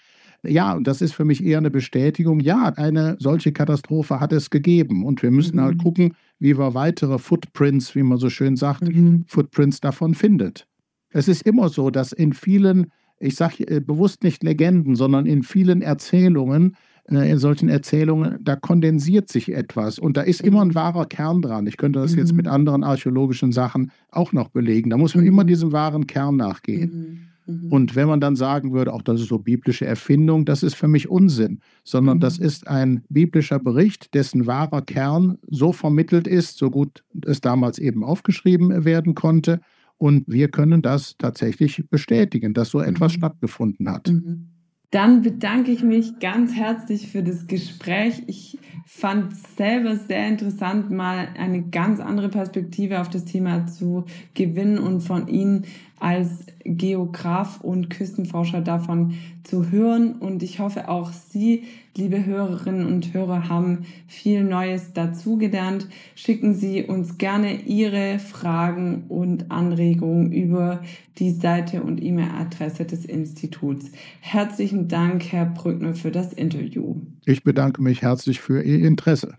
Ja, 0.45 0.73
und 0.73 0.87
das 0.87 1.01
ist 1.01 1.13
für 1.13 1.23
mich 1.23 1.43
eher 1.43 1.59
eine 1.59 1.71
Bestätigung. 1.71 2.39
Ja, 2.41 2.73
eine 2.75 3.15
solche 3.19 3.53
Katastrophe 3.53 4.19
hat 4.19 4.33
es 4.33 4.49
gegeben. 4.49 5.05
Und 5.05 5.23
wir 5.23 5.31
müssen 5.31 5.61
halt 5.61 5.75
mhm. 5.75 5.77
halt 5.77 5.83
gucken, 5.83 6.13
wie 6.39 6.57
wir 6.57 6.73
weitere 6.73 7.17
Footprints, 7.17 7.95
wie 7.95 8.03
man 8.03 8.17
so 8.17 8.29
schön 8.29 8.57
sagt, 8.57 8.83
mhm. 8.83 9.23
Footprints 9.27 9.79
davon 9.79 10.15
findet. 10.15 10.67
Es 11.11 11.27
ist 11.27 11.43
immer 11.43 11.69
so, 11.69 11.91
dass 11.91 12.11
in 12.11 12.33
vielen, 12.33 12.87
ich 13.23 13.35
sage 13.35 13.67
äh, 13.67 13.79
bewusst 13.79 14.23
nicht 14.23 14.43
Legenden, 14.43 14.95
sondern 14.95 15.25
in 15.25 15.43
vielen 15.43 15.81
Erzählungen 15.81 16.75
äh, 17.09 17.29
in 17.29 17.37
solchen 17.37 17.69
Erzählungen, 17.69 18.37
da 18.41 18.55
kondensiert 18.55 19.29
sich 19.29 19.53
etwas 19.53 19.99
und 19.99 20.15
da 20.15 20.21
ist 20.21 20.41
immer 20.41 20.61
ein 20.61 20.75
wahrer 20.75 21.05
Kern 21.05 21.41
dran. 21.41 21.67
Ich 21.67 21.77
könnte 21.77 21.99
das 21.99 22.13
mhm. 22.13 22.19
jetzt 22.19 22.33
mit 22.33 22.47
anderen 22.47 22.83
archäologischen 22.83 23.51
Sachen 23.51 23.91
auch 24.09 24.31
noch 24.31 24.49
belegen. 24.49 24.89
Da 24.89 24.97
muss 24.97 25.13
man 25.15 25.23
mhm. 25.23 25.29
immer 25.29 25.43
diesem 25.43 25.71
wahren 25.73 26.07
Kern 26.07 26.37
nachgehen. 26.37 27.27
Mhm. 27.45 27.65
mhm. 27.65 27.71
Und 27.71 27.95
wenn 27.97 28.07
man 28.07 28.21
dann 28.21 28.37
sagen 28.37 28.71
würde, 28.71 28.93
auch 28.93 29.01
das 29.01 29.19
ist 29.19 29.27
so 29.27 29.37
biblische 29.37 29.85
Erfindung, 29.85 30.45
das 30.45 30.63
ist 30.63 30.75
für 30.75 30.87
mich 30.87 31.09
Unsinn, 31.09 31.59
sondern 31.83 32.21
das 32.21 32.39
mhm. 32.39 32.45
ist 32.45 32.67
ein 32.67 33.03
biblischer 33.09 33.59
Bericht, 33.59 34.13
dessen 34.13 34.47
wahrer 34.47 34.81
Kern 34.81 35.37
so 35.49 35.73
vermittelt 35.73 36.25
ist, 36.25 36.57
so 36.57 36.69
gut 36.69 37.03
es 37.25 37.41
damals 37.41 37.79
eben 37.79 38.05
aufgeschrieben 38.05 38.85
werden 38.85 39.13
konnte. 39.13 39.59
Und 39.97 40.25
wir 40.27 40.49
können 40.49 40.81
das 40.81 41.15
tatsächlich 41.17 41.83
bestätigen, 41.89 42.53
dass 42.53 42.69
so 42.69 42.81
etwas 42.81 43.13
mhm. 43.13 43.17
stattgefunden 43.17 43.89
hat. 43.89 44.09
Mhm. 44.09 44.49
Dann 44.93 45.23
bedanke 45.23 45.71
ich 45.71 45.81
mich 45.81 46.19
ganz 46.19 46.53
herzlich 46.53 47.07
für 47.07 47.23
das 47.23 47.47
Gespräch. 47.47 48.21
Ich 48.27 48.59
fand 48.85 49.35
selber 49.57 49.95
sehr 49.95 50.27
interessant, 50.27 50.91
mal 50.91 51.29
eine 51.35 51.63
ganz 51.63 51.99
andere 51.99 52.29
Perspektive 52.29 53.01
auf 53.01 53.09
das 53.09 53.25
Thema 53.25 53.65
zu 53.65 54.05
gewinnen 54.35 54.77
und 54.77 55.01
von 55.01 55.27
Ihnen 55.27 55.65
als 55.99 56.45
Geograf 56.65 57.61
und 57.61 57.89
Küstenforscher 57.89 58.61
davon 58.61 59.15
zu 59.43 59.71
hören. 59.71 60.13
Und 60.13 60.43
ich 60.43 60.59
hoffe, 60.59 60.89
auch 60.89 61.11
Sie, 61.11 61.63
liebe 61.95 62.25
Hörerinnen 62.25 62.85
und 62.85 63.13
Hörer, 63.13 63.49
haben 63.49 63.85
viel 64.07 64.43
Neues 64.43 64.93
dazugelernt. 64.93 65.87
Schicken 66.15 66.53
Sie 66.53 66.83
uns 66.83 67.17
gerne 67.17 67.61
Ihre 67.61 68.19
Fragen 68.19 69.05
und 69.09 69.51
Anregungen 69.51 70.31
über 70.31 70.81
die 71.19 71.31
Seite 71.31 71.83
und 71.83 72.01
E-Mail-Adresse 72.01 72.85
des 72.85 73.05
Instituts. 73.05 73.91
Herzlichen 74.21 74.87
Dank, 74.87 75.31
Herr 75.31 75.45
Brückner, 75.45 75.93
für 75.93 76.11
das 76.11 76.33
Interview. 76.33 76.95
Ich 77.25 77.43
bedanke 77.43 77.81
mich 77.81 78.01
herzlich 78.01 78.39
für 78.39 78.61
Ihr 78.63 78.87
Interesse. 78.87 79.37